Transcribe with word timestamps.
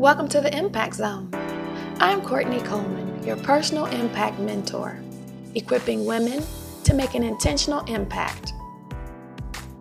Welcome 0.00 0.28
to 0.28 0.40
the 0.40 0.56
Impact 0.56 0.94
Zone. 0.94 1.28
I'm 1.98 2.22
Kourtney 2.22 2.64
Coleman, 2.64 3.22
your 3.22 3.36
personal 3.36 3.84
impact 3.84 4.38
mentor, 4.38 4.98
equipping 5.54 6.06
women 6.06 6.42
to 6.84 6.94
make 6.94 7.12
an 7.12 7.22
intentional 7.22 7.80
impact 7.80 8.54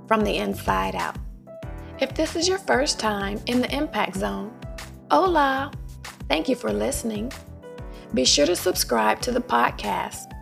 from 0.10 0.26
the 0.26 0.36
inside 0.36 0.94
out. 0.96 1.16
If 2.02 2.16
this 2.16 2.36
is 2.36 2.50
your 2.50 2.58
first 2.58 3.00
time 3.00 3.40
in 3.46 3.62
the 3.62 3.74
Impact 3.74 4.18
Zone, 4.18 4.52
hola! 5.10 5.72
Thank 6.28 6.50
you 6.50 6.58
for 6.58 6.74
listening. 6.74 7.32
Be 8.14 8.26
sure 8.26 8.46
to 8.46 8.58
subscribe 8.58 9.22
to 9.22 9.32
the 9.32 9.40
podcast. 9.40 10.34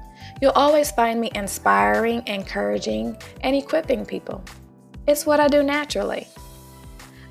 You'll 0.42 0.54
always 0.54 0.90
find 0.90 1.22
me 1.22 1.30
inspiring, 1.36 2.24
encouraging, 2.26 3.16
and 3.42 3.56
equipping 3.56 4.08
people. 4.08 4.44
It's 5.08 5.28
what 5.28 5.40
I 5.40 5.48
do 5.48 5.62
naturally. 5.62 6.28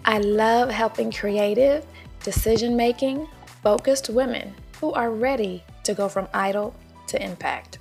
I 0.05 0.19
love 0.19 0.71
helping 0.71 1.11
creative 1.11 1.85
decision 2.27 2.75
making, 2.75 3.29
focused 3.63 4.11
women 4.11 4.53
who 4.81 4.93
are 4.95 5.13
ready 5.13 5.63
to 5.85 5.95
go 5.95 6.09
from 6.09 6.27
idle 6.35 6.75
to 7.07 7.23
impact. 7.23 7.79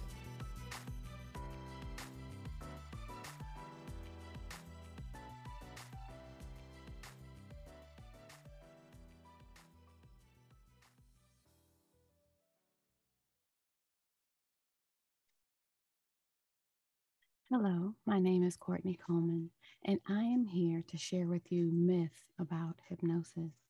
Hello, 17.49 17.95
my 18.05 18.19
name 18.19 18.43
is 18.43 18.55
Kourtney 18.55 18.95
Coleman, 18.99 19.49
and 19.83 19.99
I 20.07 20.21
am 20.21 20.45
here 20.45 20.83
to 20.87 20.97
share 20.97 21.25
with 21.25 21.51
you 21.51 21.71
myths 21.73 22.25
about 22.37 22.75
hypnosis. 22.87 23.64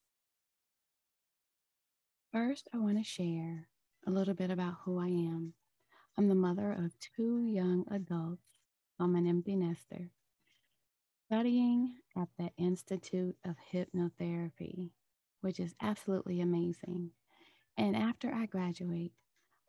First, 2.36 2.68
I 2.74 2.80
want 2.80 2.98
to 2.98 3.04
share 3.06 3.70
a 4.06 4.12
little 4.12 4.34
bit 4.34 4.52
about 4.52 4.76
who 4.84 5.00
I 5.00 5.08
am. 5.08 5.54
I'm 6.18 6.28
the 6.28 6.36
mother 6.36 6.74
of 6.74 6.92
two 7.00 7.46
young 7.46 7.86
adults. 7.90 8.44
I'm 9.00 9.16
an 9.16 9.26
empty 9.26 9.56
nester, 9.56 10.12
studying 11.26 11.96
at 12.14 12.28
the 12.38 12.52
Institute 12.58 13.38
of 13.46 13.56
Hypnotherapy, 13.72 14.90
which 15.40 15.62
is 15.62 15.76
absolutely 15.82 16.42
amazing. 16.42 17.12
And 17.78 17.96
after 17.96 18.34
I 18.34 18.48
graduate, 18.48 19.14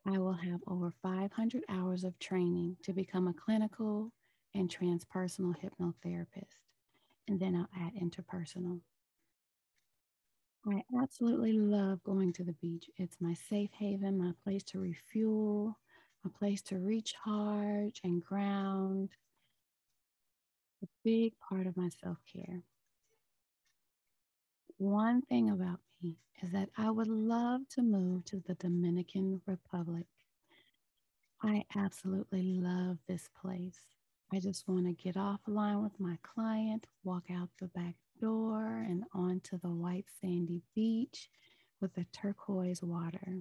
I 0.05 0.19
will 0.19 0.33
have 0.33 0.59
over 0.67 0.93
500 1.05 1.63
hours 1.69 2.03
of 2.03 2.19
training 2.19 2.79
to 2.83 2.93
become 2.93 3.29
a 3.29 3.33
clinical 3.33 4.11
and 4.57 4.69
transpersonal 4.69 5.55
hypnotherapist. 5.57 6.59
And 7.29 7.39
then 7.39 7.55
I'll 7.55 7.81
add 7.81 7.93
interpersonal. 7.95 8.81
I 10.69 10.83
absolutely 11.01 11.53
love 11.53 12.03
going 12.03 12.33
to 12.35 12.45
the 12.45 12.55
beach. 12.55 12.91
It's 12.97 13.21
my 13.21 13.35
safe 13.35 13.71
haven, 13.73 14.19
my 14.19 14.33
place 14.43 14.65
to 14.65 14.81
refuel, 14.81 15.79
a 16.25 16.29
place 16.29 16.61
to 16.63 16.79
recharge 16.79 18.01
and 18.03 18.25
ground. 18.25 19.11
A 20.83 20.87
big 21.05 21.35
part 21.49 21.69
of 21.69 21.77
my 21.77 21.89
self 22.03 22.19
care. 22.33 22.63
One 24.79 25.23
thing 25.23 25.51
about 25.51 25.81
me 26.03 26.17
is 26.43 26.51
that 26.53 26.71
I 26.77 26.91
would 26.91 27.09
love 27.09 27.61
to 27.71 27.83
move 27.83 28.25
to 28.27 28.43
the 28.47 28.55
Dominican 28.55 29.41
Republic. 29.47 30.07
I 31.43 31.65
absolutely 31.77 32.43
love 32.43 32.99
this 33.07 33.29
place. 33.41 33.79
I 34.33 34.41
just 34.41 34.67
want 34.67 34.87
to 34.87 34.93
get 34.93 35.15
offline 35.15 35.83
with 35.83 35.99
my 36.01 36.19
client, 36.23 36.89
walk 37.05 37.25
out 37.31 37.51
the 37.61 37.69
back 37.69 37.95
door 38.21 38.85
and 38.87 39.05
onto 39.13 39.59
the 39.59 39.71
white 39.71 40.07
sandy 40.21 40.63
beach 40.75 41.29
with 41.81 41.95
the 41.95 42.07
turquoise 42.13 42.83
water. 42.83 43.39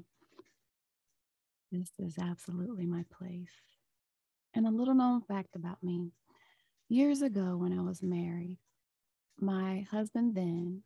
This 1.72 1.92
is 2.00 2.18
absolutely 2.18 2.86
my 2.86 3.04
place. 3.12 3.50
And 4.54 4.66
a 4.66 4.72
little 4.72 4.94
known 4.94 5.22
fact 5.22 5.56
about 5.56 5.84
me 5.84 6.12
years 6.90 7.22
ago, 7.22 7.58
when 7.58 7.78
I 7.78 7.82
was 7.82 8.02
married, 8.02 8.60
my 9.40 9.86
husband 9.92 10.36
then 10.36 10.84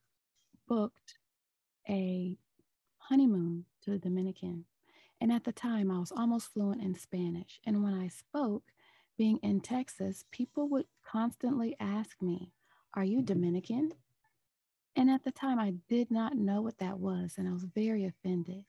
booked 0.68 1.18
a 1.88 2.38
honeymoon 2.98 3.66
to 3.84 3.92
the 3.92 3.98
Dominican. 3.98 4.66
And 5.22 5.32
at 5.32 5.44
the 5.44 5.52
time, 5.52 5.92
I 5.92 6.00
was 6.00 6.14
almost 6.16 6.54
fluent 6.54 6.82
in 6.82 6.96
Spanish. 6.96 7.60
And 7.66 7.84
when 7.84 7.94
I 7.94 8.08
spoke, 8.08 8.64
being 9.18 9.38
in 9.44 9.60
Texas, 9.60 10.24
people 10.32 10.70
would 10.70 10.86
constantly 11.06 11.76
ask 11.80 12.22
me, 12.22 12.54
are 12.94 13.04
you 13.04 13.18
mm-hmm. 13.18 13.26
Dominican? 13.26 13.92
And 14.96 15.10
at 15.10 15.24
the 15.24 15.32
time, 15.32 15.60
I 15.60 15.74
did 15.88 16.12
not 16.12 16.36
know 16.36 16.62
what 16.62 16.80
that 16.80 17.00
was, 17.00 17.36
and 17.38 17.48
I 17.48 17.52
was 17.52 17.64
very 17.64 18.06
offended. 18.06 18.66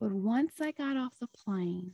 But 0.00 0.12
once 0.12 0.54
I 0.60 0.72
got 0.72 0.96
off 0.96 1.18
the 1.20 1.28
plane, 1.28 1.92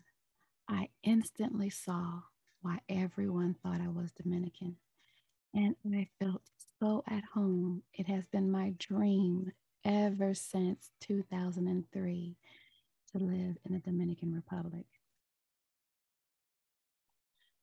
I 0.69 0.89
instantly 1.03 1.71
saw 1.71 2.21
why 2.63 2.79
everyone 2.89 3.57
thought 3.63 3.81
I 3.81 3.89
was 3.89 4.13
Dominican. 4.13 4.77
And 5.55 5.75
I 5.93 6.09
felt 6.21 6.43
so 6.81 7.03
at 7.09 7.25
home. 7.25 7.83
It 7.95 8.07
has 8.09 8.25
been 8.27 8.51
my 8.51 8.75
dream 8.79 9.53
ever 9.85 10.35
since 10.35 10.91
2003 11.01 12.37
to 13.13 13.19
live 13.19 13.57
in 13.65 13.73
the 13.73 13.79
Dominican 13.79 14.35
Republic. 14.35 14.87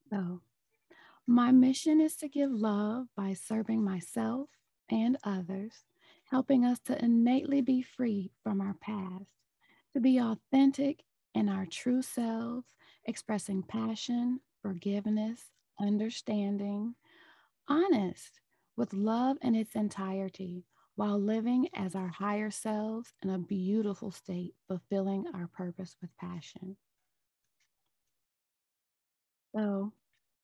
So 0.09 0.41
my 1.27 1.51
mission 1.51 2.01
is 2.01 2.15
to 2.17 2.27
give 2.27 2.51
love 2.51 3.07
by 3.15 3.33
serving 3.33 3.83
myself 3.83 4.49
and 4.89 5.17
others, 5.23 5.73
helping 6.25 6.65
us 6.65 6.79
to 6.79 7.03
innately 7.03 7.61
be 7.61 7.81
free 7.81 8.31
from 8.43 8.59
our 8.59 8.75
past, 8.81 9.31
to 9.93 9.99
be 10.01 10.19
authentic 10.19 11.03
in 11.33 11.47
our 11.49 11.65
true 11.65 12.01
selves, 12.01 12.67
expressing 13.05 13.63
passion, 13.63 14.39
forgiveness, 14.61 15.41
understanding, 15.79 16.95
honest 17.67 18.39
with 18.75 18.93
love 18.93 19.37
in 19.41 19.55
its 19.55 19.75
entirety, 19.75 20.65
while 20.95 21.19
living 21.19 21.67
as 21.73 21.95
our 21.95 22.09
higher 22.09 22.51
selves 22.51 23.13
in 23.23 23.29
a 23.29 23.39
beautiful 23.39 24.11
state, 24.11 24.53
fulfilling 24.67 25.25
our 25.33 25.47
purpose 25.47 25.95
with 26.01 26.15
passion. 26.17 26.77
So, 29.55 29.93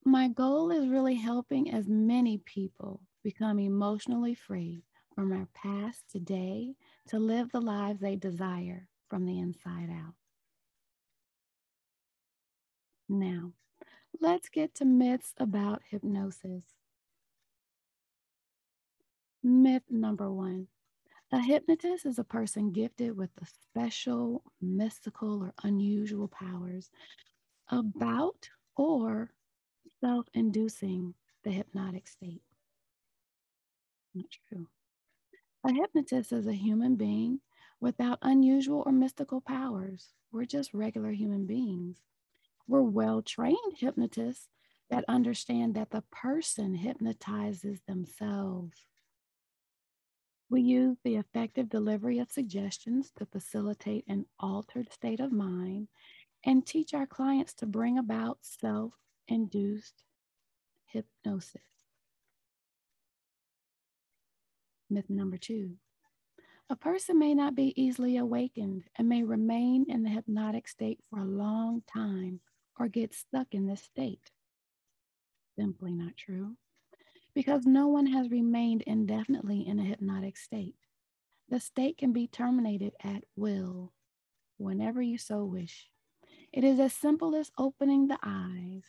my 0.04 0.28
goal 0.28 0.70
is 0.70 0.88
really 0.88 1.14
helping 1.14 1.70
as 1.72 1.88
many 1.88 2.38
people 2.38 3.00
become 3.22 3.58
emotionally 3.58 4.34
free 4.34 4.82
from 5.14 5.32
our 5.32 5.46
past 5.54 6.04
today 6.10 6.74
to 7.08 7.18
live 7.18 7.50
the 7.50 7.60
lives 7.60 8.00
they 8.00 8.16
desire 8.16 8.88
from 9.08 9.26
the 9.26 9.38
inside 9.38 9.90
out. 9.90 10.14
Now, 13.08 13.52
let's 14.20 14.48
get 14.48 14.74
to 14.76 14.84
myths 14.84 15.34
about 15.36 15.82
hypnosis. 15.90 16.64
Myth 19.42 19.82
number 19.90 20.30
one 20.30 20.68
a 21.32 21.40
hypnotist 21.40 22.06
is 22.06 22.18
a 22.18 22.24
person 22.24 22.72
gifted 22.72 23.16
with 23.16 23.30
the 23.36 23.46
special, 23.46 24.42
mystical, 24.60 25.44
or 25.44 25.54
unusual 25.62 26.26
powers 26.26 26.90
about 27.68 28.48
or 28.76 29.30
self 30.00 30.26
inducing 30.34 31.14
the 31.44 31.50
hypnotic 31.50 32.08
state. 32.08 32.42
Not 34.14 34.26
true. 34.48 34.66
A 35.64 35.72
hypnotist 35.72 36.32
is 36.32 36.46
a 36.46 36.52
human 36.52 36.96
being 36.96 37.40
without 37.80 38.18
unusual 38.22 38.82
or 38.86 38.92
mystical 38.92 39.40
powers. 39.40 40.12
We're 40.32 40.46
just 40.46 40.74
regular 40.74 41.10
human 41.12 41.46
beings. 41.46 41.98
We're 42.66 42.82
well 42.82 43.22
trained 43.22 43.76
hypnotists 43.76 44.48
that 44.90 45.04
understand 45.08 45.74
that 45.74 45.90
the 45.90 46.02
person 46.10 46.74
hypnotizes 46.74 47.80
themselves. 47.86 48.86
We 50.48 50.62
use 50.62 50.96
the 51.04 51.16
effective 51.16 51.68
delivery 51.68 52.18
of 52.18 52.30
suggestions 52.30 53.12
to 53.16 53.26
facilitate 53.26 54.04
an 54.08 54.26
altered 54.38 54.92
state 54.92 55.20
of 55.20 55.30
mind 55.30 55.88
and 56.44 56.66
teach 56.66 56.92
our 56.94 57.06
clients 57.06 57.54
to 57.54 57.66
bring 57.66 57.98
about 57.98 58.38
self 58.40 58.94
induced 59.30 60.02
hypnosis. 60.86 61.62
Myth 64.90 65.08
number 65.08 65.38
two 65.38 65.76
a 66.70 66.76
person 66.76 67.18
may 67.18 67.34
not 67.34 67.56
be 67.56 67.74
easily 67.74 68.16
awakened 68.16 68.84
and 68.96 69.08
may 69.08 69.24
remain 69.24 69.86
in 69.88 70.04
the 70.04 70.08
hypnotic 70.08 70.68
state 70.68 71.00
for 71.10 71.18
a 71.18 71.24
long 71.24 71.82
time 71.92 72.38
or 72.78 72.86
get 72.86 73.12
stuck 73.12 73.48
in 73.50 73.66
this 73.66 73.82
state. 73.82 74.30
Simply 75.58 75.92
not 75.92 76.16
true, 76.16 76.56
because 77.34 77.66
no 77.66 77.88
one 77.88 78.06
has 78.06 78.30
remained 78.30 78.82
indefinitely 78.82 79.66
in 79.66 79.80
a 79.80 79.84
hypnotic 79.84 80.36
state. 80.36 80.76
The 81.48 81.58
state 81.58 81.98
can 81.98 82.12
be 82.12 82.28
terminated 82.28 82.92
at 83.02 83.24
will, 83.34 83.92
whenever 84.56 85.02
you 85.02 85.18
so 85.18 85.44
wish. 85.44 85.88
It 86.52 86.62
is 86.62 86.78
as 86.78 86.92
simple 86.92 87.34
as 87.34 87.50
opening 87.58 88.06
the 88.06 88.18
eyes, 88.22 88.84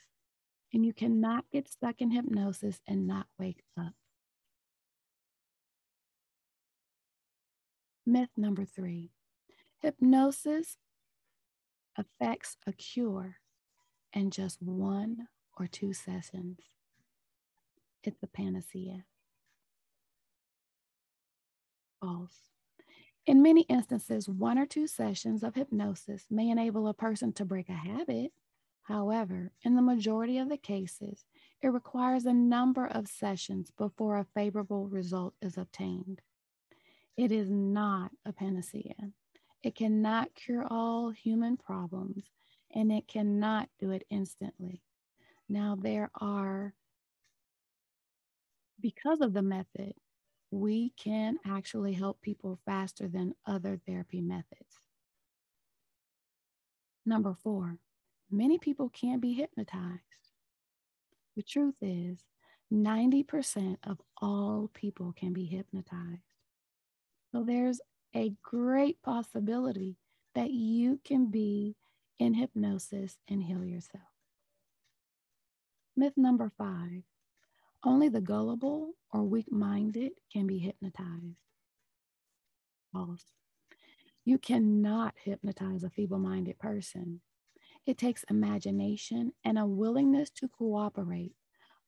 and 0.73 0.85
you 0.85 0.93
cannot 0.93 1.45
get 1.51 1.67
stuck 1.69 1.95
in 1.99 2.11
hypnosis 2.11 2.79
and 2.87 3.07
not 3.07 3.27
wake 3.37 3.63
up. 3.77 3.93
Myth 8.05 8.29
number 8.35 8.65
three 8.65 9.11
hypnosis 9.81 10.77
affects 11.97 12.57
a 12.65 12.71
cure 12.71 13.37
in 14.13 14.31
just 14.31 14.61
one 14.61 15.27
or 15.57 15.67
two 15.67 15.93
sessions. 15.93 16.59
It's 18.03 18.23
a 18.23 18.27
panacea. 18.27 19.05
False. 21.99 22.37
In 23.27 23.43
many 23.43 23.61
instances, 23.63 24.27
one 24.27 24.57
or 24.57 24.65
two 24.65 24.87
sessions 24.87 25.43
of 25.43 25.53
hypnosis 25.53 26.25
may 26.31 26.49
enable 26.49 26.87
a 26.87 26.93
person 26.93 27.31
to 27.33 27.45
break 27.45 27.69
a 27.69 27.73
habit. 27.73 28.31
However, 28.83 29.51
in 29.63 29.75
the 29.75 29.81
majority 29.81 30.37
of 30.37 30.49
the 30.49 30.57
cases, 30.57 31.25
it 31.61 31.67
requires 31.67 32.25
a 32.25 32.33
number 32.33 32.87
of 32.87 33.07
sessions 33.07 33.71
before 33.77 34.17
a 34.17 34.25
favorable 34.33 34.87
result 34.87 35.33
is 35.41 35.57
obtained. 35.57 36.21
It 37.15 37.31
is 37.31 37.49
not 37.49 38.11
a 38.25 38.33
panacea. 38.33 39.11
It 39.63 39.75
cannot 39.75 40.33
cure 40.33 40.65
all 40.69 41.11
human 41.11 41.57
problems, 41.57 42.25
and 42.73 42.91
it 42.91 43.07
cannot 43.07 43.69
do 43.79 43.91
it 43.91 44.05
instantly. 44.09 44.81
Now, 45.47 45.77
there 45.79 46.09
are, 46.19 46.73
because 48.79 49.21
of 49.21 49.33
the 49.33 49.43
method, 49.43 49.93
we 50.49 50.93
can 50.97 51.37
actually 51.45 51.93
help 51.93 52.21
people 52.21 52.59
faster 52.65 53.07
than 53.07 53.35
other 53.45 53.79
therapy 53.85 54.21
methods. 54.21 54.79
Number 57.05 57.35
four, 57.43 57.77
many 58.31 58.57
people 58.57 58.89
can't 58.89 59.21
be 59.21 59.33
hypnotized. 59.33 60.01
The 61.35 61.43
truth 61.43 61.75
is, 61.81 62.19
90% 62.71 63.77
of 63.83 63.99
all 64.21 64.69
people 64.73 65.13
can 65.17 65.33
be 65.33 65.45
hypnotized. 65.45 66.21
So 67.31 67.43
there's 67.43 67.81
a 68.15 68.33
great 68.43 69.01
possibility 69.01 69.97
that 70.35 70.51
you 70.51 70.99
can 71.03 71.29
be 71.29 71.75
in 72.19 72.33
hypnosis 72.33 73.17
and 73.27 73.43
heal 73.43 73.65
yourself. 73.65 74.03
Myth 75.95 76.13
number 76.15 76.51
five 76.57 77.03
only 77.83 78.09
the 78.09 78.21
gullible 78.21 78.93
or 79.11 79.23
weak 79.23 79.51
minded 79.51 80.11
can 80.31 80.45
be 80.45 80.59
hypnotized. 80.59 81.35
False. 82.93 83.25
You 84.23 84.37
cannot 84.37 85.15
hypnotize 85.23 85.83
a 85.83 85.89
feeble 85.89 86.19
minded 86.19 86.59
person. 86.59 87.21
It 87.91 87.97
takes 87.97 88.23
imagination 88.29 89.33
and 89.43 89.59
a 89.59 89.65
willingness 89.65 90.29
to 90.35 90.47
cooperate, 90.47 91.33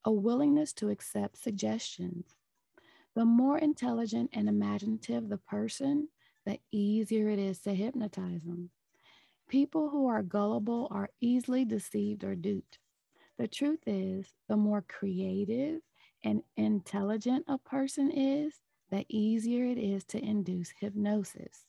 a 0.04 0.12
willingness 0.12 0.74
to 0.74 0.90
accept 0.90 1.38
suggestions. 1.38 2.26
The 3.14 3.24
more 3.24 3.56
intelligent 3.56 4.28
and 4.34 4.46
imaginative 4.46 5.30
the 5.30 5.38
person, 5.38 6.08
the 6.44 6.60
easier 6.70 7.30
it 7.30 7.38
is 7.38 7.58
to 7.60 7.74
hypnotize 7.74 8.42
them. 8.42 8.68
People 9.48 9.88
who 9.88 10.06
are 10.06 10.22
gullible 10.22 10.88
are 10.90 11.08
easily 11.22 11.64
deceived 11.64 12.22
or 12.22 12.34
duped. 12.34 12.78
The 13.38 13.48
truth 13.48 13.80
is, 13.86 14.26
the 14.46 14.58
more 14.58 14.84
creative 14.86 15.80
and 16.22 16.42
intelligent 16.58 17.46
a 17.48 17.56
person 17.56 18.10
is, 18.10 18.60
the 18.90 19.06
easier 19.08 19.64
it 19.64 19.78
is 19.78 20.04
to 20.08 20.22
induce 20.22 20.68
hypnosis. 20.78 21.64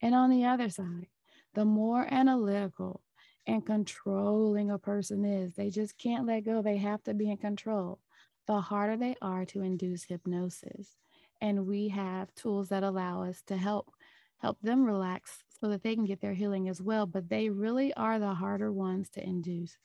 And 0.00 0.14
on 0.14 0.30
the 0.30 0.46
other 0.46 0.70
side, 0.70 1.08
the 1.52 1.66
more 1.66 2.08
analytical 2.10 3.02
and 3.46 3.64
controlling 3.64 4.70
a 4.70 4.78
person 4.78 5.24
is, 5.24 5.54
they 5.54 5.70
just 5.70 5.98
can't 5.98 6.26
let 6.26 6.44
go. 6.44 6.62
They 6.62 6.76
have 6.76 7.02
to 7.04 7.14
be 7.14 7.30
in 7.30 7.36
control. 7.38 7.98
The 8.46 8.60
harder 8.60 8.96
they 8.96 9.16
are 9.22 9.44
to 9.46 9.62
induce 9.62 10.04
hypnosis. 10.04 10.96
And 11.40 11.66
we 11.66 11.88
have 11.88 12.34
tools 12.34 12.68
that 12.68 12.84
allow 12.84 13.22
us 13.22 13.42
to 13.46 13.56
help 13.56 13.92
help 14.38 14.60
them 14.60 14.84
relax 14.84 15.44
so 15.60 15.68
that 15.68 15.84
they 15.84 15.94
can 15.94 16.04
get 16.04 16.20
their 16.20 16.34
healing 16.34 16.68
as 16.68 16.82
well. 16.82 17.06
But 17.06 17.28
they 17.28 17.48
really 17.48 17.94
are 17.94 18.18
the 18.18 18.34
harder 18.34 18.72
ones 18.72 19.08
to 19.10 19.22
induce. 19.22 19.76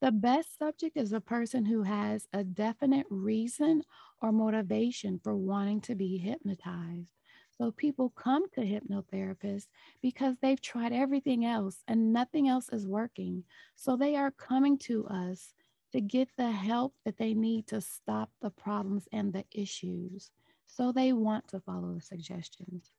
The 0.00 0.10
best 0.10 0.58
subject 0.58 0.96
is 0.96 1.12
a 1.12 1.20
person 1.20 1.66
who 1.66 1.82
has 1.82 2.26
a 2.32 2.42
definite 2.42 3.06
reason 3.10 3.82
or 4.22 4.32
motivation 4.32 5.20
for 5.22 5.36
wanting 5.36 5.82
to 5.82 5.94
be 5.94 6.16
hypnotized. 6.16 7.19
So 7.60 7.70
people 7.72 8.08
come 8.16 8.48
to 8.52 8.62
hypnotherapists 8.62 9.66
because 10.00 10.34
they've 10.40 10.62
tried 10.62 10.94
everything 10.94 11.44
else 11.44 11.84
and 11.86 12.10
nothing 12.10 12.48
else 12.48 12.70
is 12.72 12.86
working. 12.86 13.44
So 13.76 13.98
they 13.98 14.16
are 14.16 14.30
coming 14.30 14.78
to 14.78 15.06
us 15.08 15.52
to 15.92 16.00
get 16.00 16.30
the 16.38 16.50
help 16.50 16.94
that 17.04 17.18
they 17.18 17.34
need 17.34 17.66
to 17.66 17.82
stop 17.82 18.30
the 18.40 18.48
problems 18.48 19.08
and 19.12 19.30
the 19.30 19.44
issues. 19.52 20.30
So 20.68 20.90
they 20.90 21.12
want 21.12 21.48
to 21.48 21.60
follow 21.60 21.92
the 21.92 22.00
suggestions. 22.00 22.92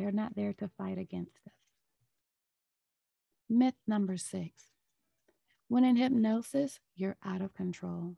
They're 0.00 0.10
not 0.10 0.34
there 0.34 0.54
to 0.54 0.68
fight 0.76 0.98
against 0.98 1.38
us. 1.46 1.52
Myth 3.48 3.76
number 3.86 4.16
six 4.16 4.64
when 5.68 5.84
in 5.84 5.94
hypnosis, 5.94 6.80
you're 6.96 7.18
out 7.24 7.42
of 7.42 7.54
control. 7.54 8.16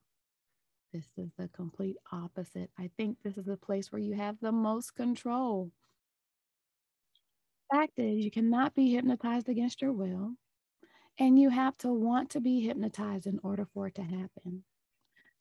This 0.94 1.08
is 1.18 1.30
the 1.36 1.48
complete 1.48 1.96
opposite. 2.10 2.70
I 2.78 2.90
think 2.96 3.18
this 3.22 3.36
is 3.36 3.44
the 3.44 3.58
place 3.58 3.92
where 3.92 4.00
you 4.00 4.14
have 4.14 4.36
the 4.40 4.52
most 4.52 4.96
control. 4.96 5.72
Fact 7.72 7.98
is, 7.98 8.24
you 8.24 8.30
cannot 8.30 8.74
be 8.74 8.92
hypnotized 8.92 9.48
against 9.48 9.80
your 9.82 9.92
will, 9.92 10.34
and 11.18 11.38
you 11.38 11.50
have 11.50 11.76
to 11.78 11.88
want 11.92 12.30
to 12.30 12.40
be 12.40 12.60
hypnotized 12.60 13.26
in 13.26 13.40
order 13.42 13.66
for 13.74 13.88
it 13.88 13.94
to 13.96 14.02
happen. 14.02 14.64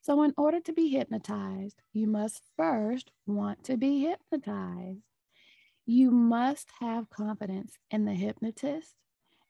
So, 0.01 0.23
in 0.23 0.33
order 0.37 0.59
to 0.61 0.73
be 0.73 0.89
hypnotized, 0.89 1.81
you 1.93 2.07
must 2.07 2.41
first 2.57 3.11
want 3.27 3.63
to 3.65 3.77
be 3.77 4.01
hypnotized. 4.01 5.03
You 5.85 6.11
must 6.11 6.71
have 6.79 7.09
confidence 7.09 7.77
in 7.91 8.05
the 8.05 8.13
hypnotist 8.13 8.95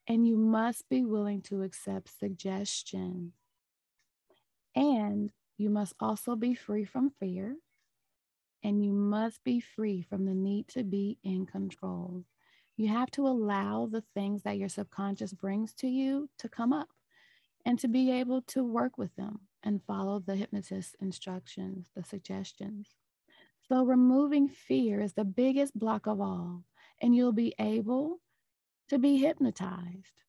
and 0.07 0.27
you 0.27 0.37
must 0.37 0.89
be 0.89 1.05
willing 1.05 1.41
to 1.43 1.63
accept 1.63 2.17
suggestion. 2.19 3.33
And 4.75 5.31
you 5.57 5.69
must 5.69 5.93
also 5.99 6.35
be 6.35 6.55
free 6.55 6.85
from 6.85 7.11
fear. 7.19 7.57
And 8.63 8.83
you 8.83 8.91
must 8.91 9.43
be 9.43 9.59
free 9.59 10.01
from 10.01 10.25
the 10.25 10.33
need 10.33 10.67
to 10.69 10.83
be 10.83 11.17
in 11.23 11.45
control. 11.45 12.25
You 12.79 12.87
have 12.87 13.11
to 13.11 13.27
allow 13.27 13.89
the 13.91 14.05
things 14.13 14.43
that 14.43 14.57
your 14.57 14.69
subconscious 14.69 15.33
brings 15.33 15.73
to 15.73 15.87
you 15.89 16.29
to 16.37 16.47
come 16.47 16.71
up 16.71 16.87
and 17.65 17.77
to 17.79 17.89
be 17.89 18.09
able 18.09 18.41
to 18.43 18.63
work 18.63 18.97
with 18.97 19.13
them 19.17 19.41
and 19.63 19.83
follow 19.83 20.19
the 20.19 20.37
hypnotist's 20.37 20.95
instructions, 21.01 21.89
the 21.93 22.05
suggestions. 22.05 22.87
So, 23.67 23.83
removing 23.83 24.47
fear 24.47 25.01
is 25.01 25.11
the 25.11 25.25
biggest 25.25 25.77
block 25.77 26.07
of 26.07 26.21
all, 26.21 26.63
and 27.01 27.13
you'll 27.13 27.33
be 27.33 27.53
able 27.59 28.21
to 28.87 28.97
be 28.97 29.17
hypnotized. 29.17 30.23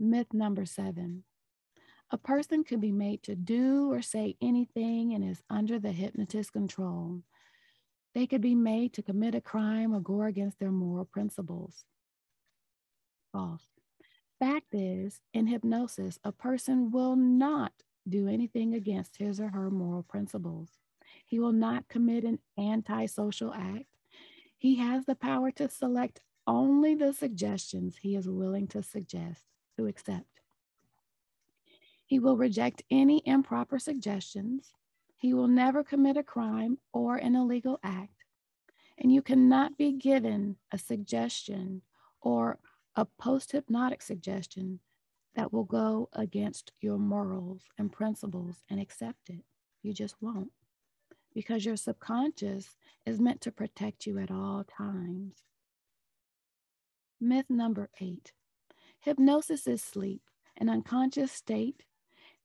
Myth 0.00 0.34
number 0.34 0.66
seven 0.66 1.22
a 2.10 2.18
person 2.18 2.64
could 2.64 2.80
be 2.80 2.90
made 2.90 3.22
to 3.22 3.36
do 3.36 3.92
or 3.92 4.02
say 4.02 4.34
anything 4.42 5.14
and 5.14 5.22
is 5.22 5.40
under 5.48 5.78
the 5.78 5.92
hypnotist's 5.92 6.50
control. 6.50 7.22
They 8.14 8.26
could 8.26 8.40
be 8.40 8.54
made 8.54 8.92
to 8.94 9.02
commit 9.02 9.34
a 9.34 9.40
crime 9.40 9.94
or 9.94 10.00
go 10.00 10.22
against 10.22 10.58
their 10.58 10.72
moral 10.72 11.04
principles. 11.04 11.84
False. 13.32 13.66
Fact 14.38 14.74
is, 14.74 15.20
in 15.32 15.46
hypnosis, 15.46 16.18
a 16.24 16.32
person 16.32 16.90
will 16.90 17.14
not 17.14 17.72
do 18.08 18.26
anything 18.26 18.74
against 18.74 19.16
his 19.18 19.40
or 19.40 19.50
her 19.50 19.70
moral 19.70 20.02
principles. 20.02 20.70
He 21.26 21.38
will 21.38 21.52
not 21.52 21.88
commit 21.88 22.24
an 22.24 22.38
antisocial 22.58 23.52
act. 23.54 23.86
He 24.58 24.76
has 24.76 25.04
the 25.04 25.14
power 25.14 25.50
to 25.52 25.68
select 25.68 26.20
only 26.46 26.94
the 26.94 27.12
suggestions 27.12 27.96
he 27.96 28.16
is 28.16 28.28
willing 28.28 28.66
to 28.68 28.82
suggest, 28.82 29.44
to 29.78 29.86
accept. 29.86 30.26
He 32.06 32.18
will 32.18 32.36
reject 32.36 32.82
any 32.90 33.22
improper 33.24 33.78
suggestions. 33.78 34.72
He 35.20 35.34
will 35.34 35.48
never 35.48 35.84
commit 35.84 36.16
a 36.16 36.22
crime 36.22 36.78
or 36.94 37.16
an 37.16 37.36
illegal 37.36 37.78
act. 37.82 38.24
And 38.96 39.12
you 39.12 39.20
cannot 39.20 39.76
be 39.76 39.92
given 39.92 40.56
a 40.72 40.78
suggestion 40.78 41.82
or 42.22 42.58
a 42.96 43.04
post 43.04 43.52
hypnotic 43.52 44.00
suggestion 44.00 44.80
that 45.34 45.52
will 45.52 45.64
go 45.64 46.08
against 46.14 46.72
your 46.80 46.96
morals 46.96 47.64
and 47.76 47.92
principles 47.92 48.56
and 48.70 48.80
accept 48.80 49.28
it. 49.28 49.44
You 49.82 49.92
just 49.92 50.16
won't 50.22 50.52
because 51.34 51.66
your 51.66 51.76
subconscious 51.76 52.76
is 53.04 53.20
meant 53.20 53.42
to 53.42 53.52
protect 53.52 54.06
you 54.06 54.18
at 54.18 54.30
all 54.30 54.64
times. 54.64 55.44
Myth 57.20 57.46
number 57.50 57.90
eight 58.00 58.32
hypnosis 59.00 59.66
is 59.66 59.82
sleep, 59.82 60.22
an 60.56 60.70
unconscious 60.70 61.30
state. 61.30 61.84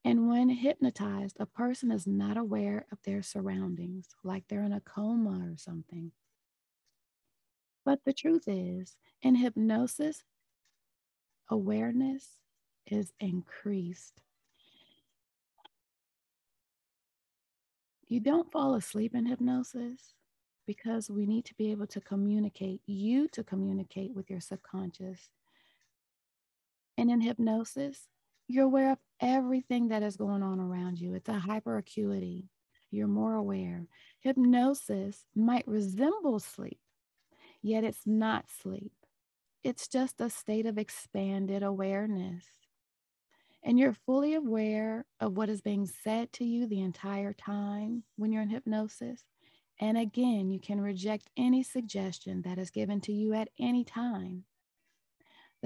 And 0.06 0.28
when 0.28 0.48
hypnotized, 0.50 1.36
a 1.40 1.46
person 1.46 1.90
is 1.90 2.06
not 2.06 2.36
aware 2.36 2.86
of 2.92 2.98
their 3.02 3.22
surroundings, 3.22 4.06
like 4.22 4.44
they're 4.46 4.62
in 4.62 4.72
a 4.72 4.80
coma 4.80 5.50
or 5.50 5.56
something. 5.56 6.12
But 7.84 8.04
the 8.04 8.12
truth 8.12 8.44
is, 8.46 8.94
in 9.20 9.34
hypnosis, 9.34 10.22
awareness 11.50 12.38
is 12.86 13.12
increased. 13.18 14.22
You 18.06 18.20
don't 18.20 18.52
fall 18.52 18.76
asleep 18.76 19.12
in 19.12 19.26
hypnosis 19.26 20.14
because 20.68 21.10
we 21.10 21.26
need 21.26 21.46
to 21.46 21.54
be 21.56 21.72
able 21.72 21.88
to 21.88 22.00
communicate, 22.00 22.80
you 22.86 23.26
to 23.30 23.42
communicate 23.42 24.14
with 24.14 24.30
your 24.30 24.40
subconscious. 24.40 25.30
And 26.96 27.10
in 27.10 27.22
hypnosis, 27.22 28.06
you're 28.48 28.64
aware 28.64 28.92
of 28.92 28.98
everything 29.20 29.88
that 29.88 30.02
is 30.02 30.16
going 30.16 30.42
on 30.42 30.60
around 30.60 31.00
you. 31.00 31.14
It's 31.14 31.28
a 31.28 31.38
hyper 31.38 31.78
acuity. 31.78 32.48
You're 32.90 33.08
more 33.08 33.34
aware. 33.34 33.86
Hypnosis 34.20 35.24
might 35.34 35.66
resemble 35.66 36.38
sleep, 36.38 36.78
yet 37.62 37.84
it's 37.84 38.06
not 38.06 38.46
sleep. 38.62 38.92
It's 39.64 39.88
just 39.88 40.20
a 40.20 40.30
state 40.30 40.66
of 40.66 40.78
expanded 40.78 41.62
awareness. 41.62 42.44
And 43.64 43.80
you're 43.80 43.96
fully 44.06 44.34
aware 44.34 45.04
of 45.18 45.36
what 45.36 45.48
is 45.48 45.60
being 45.60 45.86
said 45.86 46.32
to 46.34 46.44
you 46.44 46.66
the 46.66 46.82
entire 46.82 47.32
time 47.32 48.04
when 48.14 48.30
you're 48.30 48.42
in 48.42 48.48
hypnosis. 48.48 49.24
And 49.80 49.98
again, 49.98 50.50
you 50.50 50.60
can 50.60 50.80
reject 50.80 51.30
any 51.36 51.64
suggestion 51.64 52.42
that 52.42 52.58
is 52.58 52.70
given 52.70 53.00
to 53.02 53.12
you 53.12 53.34
at 53.34 53.48
any 53.58 53.82
time. 53.82 54.44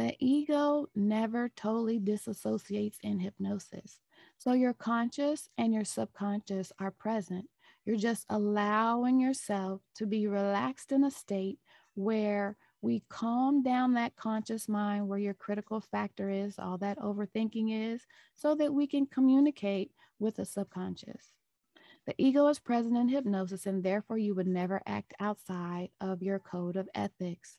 The 0.01 0.17
ego 0.19 0.89
never 0.95 1.51
totally 1.57 2.01
disassociates 2.01 2.97
in 3.03 3.19
hypnosis. 3.19 4.01
So 4.39 4.55
your 4.55 4.73
conscious 4.73 5.51
and 5.59 5.75
your 5.75 5.85
subconscious 5.85 6.73
are 6.79 6.91
present. 6.91 7.45
You're 7.85 7.97
just 7.97 8.25
allowing 8.31 9.21
yourself 9.21 9.83
to 9.97 10.07
be 10.07 10.27
relaxed 10.27 10.93
in 10.93 11.05
a 11.05 11.11
state 11.11 11.59
where 11.97 12.57
we 12.81 13.03
calm 13.11 13.63
down 13.63 13.93
that 13.93 14.17
conscious 14.17 14.71
mind 14.71 15.07
where 15.07 15.19
your 15.19 15.35
critical 15.35 15.83
factor 15.83 16.31
is, 16.31 16.59
all 16.59 16.79
that 16.79 16.99
overthinking 16.99 17.93
is, 17.93 18.07
so 18.37 18.55
that 18.55 18.73
we 18.73 18.87
can 18.87 19.05
communicate 19.05 19.91
with 20.19 20.37
the 20.37 20.47
subconscious. 20.47 21.35
The 22.07 22.15
ego 22.17 22.49
is 22.49 22.59
present 22.59 22.97
in 22.97 23.11
hypnosis, 23.11 23.67
and 23.67 23.85
therefore 23.85 24.17
you 24.17 24.35
would 24.35 24.47
never 24.47 24.81
act 24.87 25.13
outside 25.21 25.91
of 26.01 26.23
your 26.23 26.39
code 26.39 26.77
of 26.77 26.89
ethics. 26.95 27.59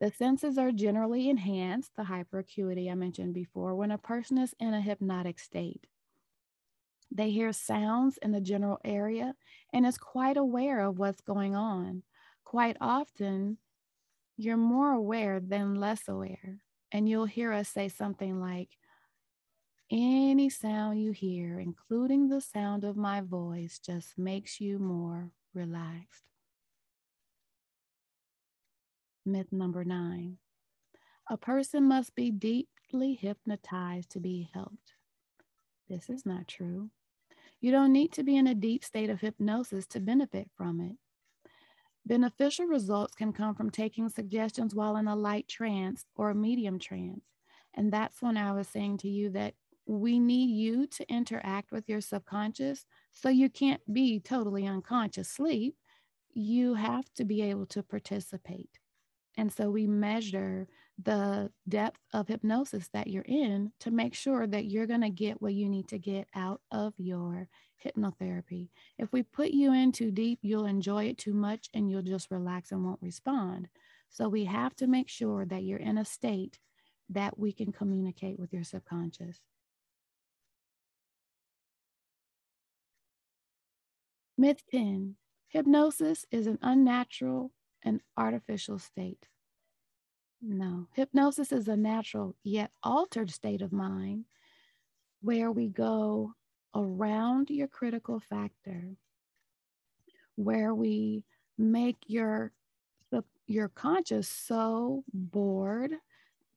The 0.00 0.10
senses 0.10 0.56
are 0.56 0.72
generally 0.72 1.28
enhanced, 1.28 1.92
the 1.94 2.04
hyperacuity 2.04 2.90
I 2.90 2.94
mentioned 2.94 3.34
before, 3.34 3.74
when 3.74 3.90
a 3.90 3.98
person 3.98 4.38
is 4.38 4.54
in 4.58 4.72
a 4.72 4.80
hypnotic 4.80 5.38
state. 5.38 5.86
They 7.12 7.30
hear 7.30 7.52
sounds 7.52 8.18
in 8.22 8.32
the 8.32 8.40
general 8.40 8.78
area 8.82 9.34
and 9.72 9.84
is 9.84 9.98
quite 9.98 10.36
aware 10.36 10.80
of 10.80 10.98
what's 10.98 11.20
going 11.20 11.54
on. 11.54 12.02
Quite 12.44 12.76
often, 12.80 13.58
you're 14.36 14.56
more 14.56 14.92
aware 14.92 15.38
than 15.38 15.74
less 15.74 16.08
aware. 16.08 16.62
And 16.92 17.08
you'll 17.08 17.26
hear 17.26 17.52
us 17.52 17.68
say 17.68 17.88
something 17.88 18.40
like, 18.40 18.70
any 19.90 20.48
sound 20.48 21.02
you 21.02 21.10
hear, 21.10 21.58
including 21.58 22.28
the 22.28 22.40
sound 22.40 22.84
of 22.84 22.96
my 22.96 23.20
voice, 23.20 23.78
just 23.78 24.16
makes 24.16 24.60
you 24.60 24.78
more 24.78 25.32
relaxed. 25.52 26.29
Myth 29.24 29.52
number 29.52 29.84
nine 29.84 30.38
a 31.30 31.36
person 31.36 31.84
must 31.84 32.16
be 32.16 32.32
deeply 32.32 33.14
hypnotized 33.14 34.10
to 34.10 34.18
be 34.18 34.50
helped. 34.52 34.94
This 35.88 36.10
is 36.10 36.26
not 36.26 36.48
true. 36.48 36.90
You 37.60 37.70
don't 37.70 37.92
need 37.92 38.12
to 38.14 38.24
be 38.24 38.36
in 38.36 38.48
a 38.48 38.54
deep 38.54 38.84
state 38.84 39.10
of 39.10 39.20
hypnosis 39.20 39.86
to 39.88 40.00
benefit 40.00 40.50
from 40.56 40.80
it. 40.80 40.96
Beneficial 42.04 42.66
results 42.66 43.14
can 43.14 43.32
come 43.32 43.54
from 43.54 43.70
taking 43.70 44.08
suggestions 44.08 44.74
while 44.74 44.96
in 44.96 45.06
a 45.06 45.14
light 45.14 45.46
trance 45.46 46.04
or 46.16 46.30
a 46.30 46.34
medium 46.34 46.80
trance. 46.80 47.22
And 47.74 47.92
that's 47.92 48.20
when 48.20 48.36
I 48.36 48.50
was 48.50 48.66
saying 48.66 48.98
to 48.98 49.08
you 49.08 49.30
that 49.30 49.54
we 49.86 50.18
need 50.18 50.50
you 50.50 50.88
to 50.88 51.08
interact 51.08 51.70
with 51.70 51.88
your 51.88 52.00
subconscious. 52.00 52.86
So 53.12 53.28
you 53.28 53.48
can't 53.48 53.82
be 53.92 54.18
totally 54.18 54.66
unconscious 54.66 55.28
sleep. 55.28 55.76
You 56.32 56.74
have 56.74 57.04
to 57.14 57.24
be 57.24 57.42
able 57.42 57.66
to 57.66 57.84
participate. 57.84 58.79
And 59.40 59.50
so 59.50 59.70
we 59.70 59.86
measure 59.86 60.68
the 61.02 61.50
depth 61.66 61.98
of 62.12 62.28
hypnosis 62.28 62.90
that 62.92 63.06
you're 63.06 63.24
in 63.26 63.72
to 63.80 63.90
make 63.90 64.12
sure 64.12 64.46
that 64.46 64.66
you're 64.66 64.86
going 64.86 65.00
to 65.00 65.08
get 65.08 65.40
what 65.40 65.54
you 65.54 65.66
need 65.66 65.88
to 65.88 65.98
get 65.98 66.28
out 66.34 66.60
of 66.70 66.92
your 66.98 67.48
hypnotherapy. 67.82 68.68
If 68.98 69.10
we 69.14 69.22
put 69.22 69.52
you 69.52 69.72
in 69.72 69.92
too 69.92 70.10
deep, 70.10 70.40
you'll 70.42 70.66
enjoy 70.66 71.04
it 71.04 71.16
too 71.16 71.32
much 71.32 71.70
and 71.72 71.90
you'll 71.90 72.02
just 72.02 72.30
relax 72.30 72.70
and 72.70 72.84
won't 72.84 73.00
respond. 73.00 73.68
So 74.10 74.28
we 74.28 74.44
have 74.44 74.76
to 74.76 74.86
make 74.86 75.08
sure 75.08 75.46
that 75.46 75.62
you're 75.62 75.78
in 75.78 75.96
a 75.96 76.04
state 76.04 76.58
that 77.08 77.38
we 77.38 77.54
can 77.54 77.72
communicate 77.72 78.38
with 78.38 78.52
your 78.52 78.64
subconscious. 78.64 79.40
Myth 84.36 84.60
10 84.70 85.16
Hypnosis 85.48 86.26
is 86.30 86.46
an 86.46 86.58
unnatural 86.60 87.52
and 87.82 88.02
artificial 88.18 88.78
state. 88.78 89.29
No, 90.42 90.88
hypnosis 90.94 91.52
is 91.52 91.68
a 91.68 91.76
natural 91.76 92.34
yet 92.42 92.70
altered 92.82 93.30
state 93.30 93.62
of 93.62 93.72
mind 93.72 94.24
where 95.22 95.52
we 95.52 95.68
go 95.68 96.34
around 96.74 97.50
your 97.50 97.68
critical 97.68 98.20
factor, 98.20 98.96
where 100.36 100.74
we 100.74 101.24
make 101.58 101.98
your 102.06 102.52
your 103.46 103.68
conscious 103.68 104.28
so 104.28 105.02
bored 105.12 105.92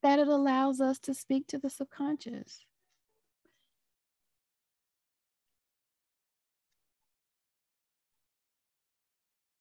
that 0.03 0.19
it 0.19 0.27
allows 0.27 0.79
us 0.79 0.99
to 0.99 1.13
speak 1.13 1.47
to 1.47 1.57
the 1.57 1.69
subconscious. 1.69 2.65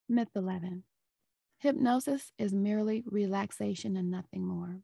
Myth 0.09 0.29
11 0.37 0.85
Hypnosis 1.63 2.33
is 2.39 2.53
merely 2.53 3.05
relaxation 3.07 3.97
and 3.97 4.11
nothing 4.11 4.45
more. 4.45 4.81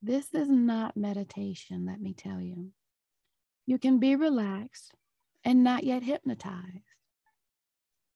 This 0.00 0.32
is 0.32 0.48
not 0.48 0.96
meditation, 0.96 1.84
let 1.84 2.00
me 2.00 2.14
tell 2.14 2.40
you. 2.40 2.70
You 3.66 3.76
can 3.76 3.98
be 3.98 4.16
relaxed 4.16 4.94
and 5.44 5.62
not 5.62 5.84
yet 5.84 6.02
hypnotized. 6.02 6.86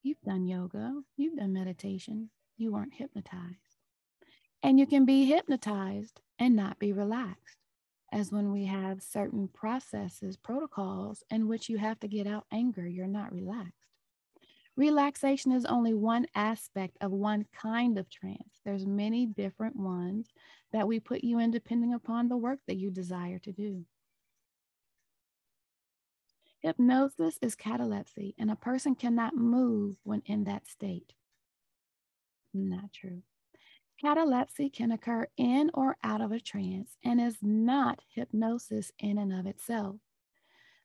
You've 0.03 0.23
done 0.23 0.47
yoga, 0.47 0.95
you've 1.19 1.37
done 1.37 1.53
meditation, 1.53 2.31
you 2.57 2.73
weren't 2.73 2.95
hypnotized. 2.95 3.77
And 4.63 4.81
you 4.81 4.87
can 4.87 5.05
be 5.05 5.27
hypnotized 5.27 6.23
and 6.39 6.57
not 6.57 6.79
be 6.79 6.95
relaxed, 6.95 7.59
as 8.11 8.33
when 8.33 8.51
we 8.51 8.65
have 8.65 9.03
certain 9.03 9.47
processes, 9.47 10.39
protocols 10.39 11.23
in 11.29 11.49
which 11.49 11.69
you 11.69 11.77
have 11.77 12.01
to 12.01 12.09
get 12.09 12.27
out 12.27 12.47
anger, 12.51 12.87
you're 12.89 13.07
not 13.07 13.31
relaxed. 13.31 13.84
Relaxation 14.77 15.53
is 15.53 15.65
only 15.65 15.95
one 15.95 16.27
aspect 16.35 16.97
of 17.01 17.13
one 17.13 17.47
kind 17.53 17.97
of 17.97 18.11
trance. 18.11 18.61
There's 18.65 18.87
many 18.87 19.25
different 19.25 19.77
ones 19.77 20.29
that 20.73 20.89
we 20.89 20.99
put 20.99 21.23
you 21.23 21.39
in 21.39 21.53
depending 21.53 21.95
upon 21.95 22.29
the 22.29 22.37
work 22.37 22.59
that 22.67 22.77
you 22.77 22.91
desire 22.91 23.39
to 23.41 23.53
do. 23.53 23.85
Hypnosis 26.61 27.39
is 27.43 27.55
catalepsy, 27.55 28.35
and 28.39 28.51
a 28.51 28.57
person 28.57 28.95
cannot 28.95 29.37
move 29.37 29.97
when 30.03 30.23
in 30.27 30.45
that 30.45 30.67
state. 30.67 31.13
Not 32.53 32.93
true. 32.93 33.23
Catalepsy 34.01 34.71
can 34.71 34.91
occur 34.91 35.29
in 35.37 35.71
or 35.73 35.97
out 36.03 36.21
of 36.21 36.33
a 36.33 36.41
trance 36.41 36.97
and 37.05 37.21
is 37.21 37.37
not 37.43 38.01
hypnosis 38.09 38.91
in 38.99 39.19
and 39.19 39.33
of 39.33 39.47
itself. 39.47 39.97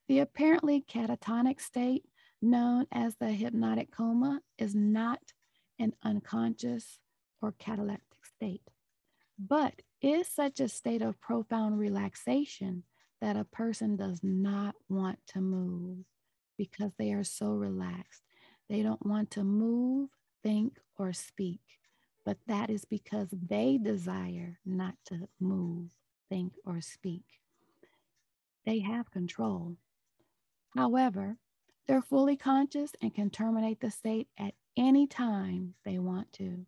The 0.08 0.20
apparently 0.20 0.86
catatonic 0.88 1.60
state 1.60 2.04
known 2.42 2.86
as 2.92 3.16
the 3.16 3.32
hypnotic 3.32 3.92
coma 3.92 4.42
is 4.58 4.76
not 4.76 5.20
an 5.80 5.94
unconscious 6.04 7.00
or 7.42 7.54
cataleptic 7.54 8.26
state, 8.36 8.70
but 9.38 9.74
is 10.02 10.28
such 10.28 10.60
a 10.60 10.70
state 10.70 11.02
of 11.02 11.20
profound 11.22 11.80
relaxation 11.80 12.84
that 13.22 13.36
a 13.36 13.44
person 13.46 13.96
does 13.96 14.20
not 14.24 14.76
want 14.88 15.20
to 15.28 15.42
move 15.42 15.98
because 16.58 16.92
they 16.98 17.12
are 17.12 17.24
so 17.24 17.52
relaxed. 17.52 18.22
They 18.70 18.82
don't 18.82 19.06
want 19.06 19.32
to 19.32 19.44
move, 19.44 20.10
think, 20.44 20.78
or 20.98 21.12
speak, 21.14 21.62
but 22.26 22.38
that 22.48 22.70
is 22.70 22.86
because 22.86 23.28
they 23.32 23.78
desire 23.82 24.60
not 24.66 24.96
to 25.08 25.28
move, 25.40 25.90
think, 26.30 26.54
or 26.66 26.82
speak. 26.82 27.24
They 28.66 28.80
have 28.80 29.12
control. 29.12 29.78
However, 30.76 31.38
they're 31.90 32.04
fully 32.04 32.38
conscious 32.38 32.92
and 33.02 33.16
can 33.16 33.32
terminate 33.32 33.80
the 33.82 33.90
state 33.90 34.28
at 34.38 34.54
any 34.78 35.08
time 35.08 35.74
they 35.84 35.98
want 35.98 36.32
to. 36.32 36.68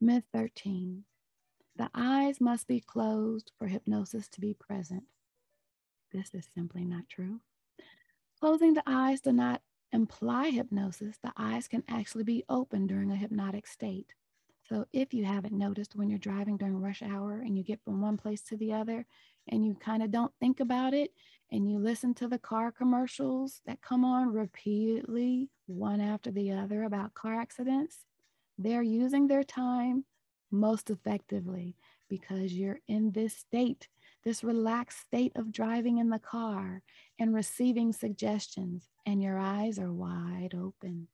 Myth 0.00 0.24
13 0.32 1.04
The 1.76 1.88
eyes 1.94 2.40
must 2.40 2.66
be 2.66 2.80
closed 2.80 3.52
for 3.56 3.68
hypnosis 3.68 4.26
to 4.30 4.40
be 4.40 4.52
present. 4.52 5.04
This 6.12 6.34
is 6.34 6.48
simply 6.56 6.84
not 6.84 7.08
true. 7.08 7.38
Closing 8.40 8.74
the 8.74 8.82
eyes 8.84 9.20
does 9.20 9.34
not 9.34 9.62
imply 9.92 10.50
hypnosis. 10.50 11.18
The 11.22 11.32
eyes 11.36 11.68
can 11.68 11.84
actually 11.88 12.24
be 12.24 12.44
open 12.48 12.88
during 12.88 13.12
a 13.12 13.16
hypnotic 13.16 13.68
state. 13.68 14.12
So 14.68 14.86
if 14.92 15.14
you 15.14 15.24
haven't 15.24 15.56
noticed 15.56 15.94
when 15.94 16.10
you're 16.10 16.18
driving 16.18 16.56
during 16.56 16.80
rush 16.80 17.02
hour 17.02 17.34
and 17.34 17.56
you 17.56 17.62
get 17.62 17.84
from 17.84 18.00
one 18.00 18.16
place 18.16 18.42
to 18.42 18.56
the 18.56 18.72
other, 18.72 19.06
and 19.48 19.64
you 19.64 19.74
kind 19.74 20.02
of 20.02 20.10
don't 20.10 20.32
think 20.40 20.60
about 20.60 20.94
it 20.94 21.10
and 21.50 21.70
you 21.70 21.78
listen 21.78 22.14
to 22.14 22.28
the 22.28 22.38
car 22.38 22.72
commercials 22.72 23.60
that 23.66 23.80
come 23.80 24.04
on 24.04 24.32
repeatedly, 24.32 25.48
one 25.66 26.00
after 26.00 26.30
the 26.30 26.52
other, 26.52 26.82
about 26.82 27.14
car 27.14 27.40
accidents, 27.40 27.98
they're 28.58 28.82
using 28.82 29.26
their 29.26 29.44
time 29.44 30.04
most 30.50 30.90
effectively 30.90 31.76
because 32.08 32.52
you're 32.52 32.80
in 32.88 33.12
this 33.12 33.36
state, 33.36 33.88
this 34.24 34.44
relaxed 34.44 35.00
state 35.00 35.32
of 35.36 35.52
driving 35.52 35.98
in 35.98 36.10
the 36.10 36.18
car 36.18 36.82
and 37.18 37.34
receiving 37.34 37.92
suggestions, 37.92 38.88
and 39.06 39.22
your 39.22 39.38
eyes 39.38 39.78
are 39.78 39.92
wide 39.92 40.54
open. 40.54 41.08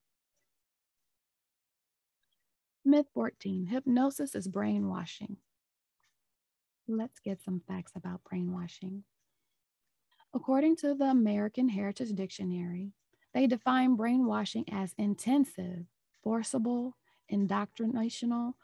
Myth 2.85 3.07
14 3.15 3.67
Hypnosis 3.67 4.35
is 4.35 4.49
brainwashing. 4.49 5.37
Let's 6.91 7.21
get 7.21 7.41
some 7.41 7.63
facts 7.69 7.93
about 7.95 8.25
brainwashing. 8.25 9.05
According 10.35 10.75
to 10.79 10.95
the 10.95 11.05
American 11.05 11.69
Heritage 11.69 12.13
Dictionary, 12.17 12.91
they 13.33 13.47
define 13.47 13.95
brainwashing 13.95 14.65
as 14.73 14.93
intensive, 14.99 15.85
forcible, 16.25 16.97
indoctrinational, 17.33 18.55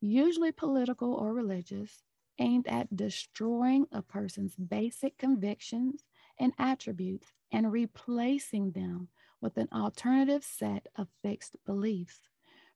usually 0.00 0.52
political 0.52 1.14
or 1.14 1.34
religious, 1.34 2.04
aimed 2.38 2.68
at 2.68 2.94
destroying 2.94 3.86
a 3.90 4.02
person's 4.02 4.54
basic 4.54 5.18
convictions 5.18 6.04
and 6.38 6.52
attributes 6.60 7.32
and 7.50 7.72
replacing 7.72 8.70
them 8.70 9.08
with 9.40 9.56
an 9.56 9.68
alternative 9.72 10.44
set 10.44 10.86
of 10.94 11.08
fixed 11.22 11.56
beliefs. 11.66 12.20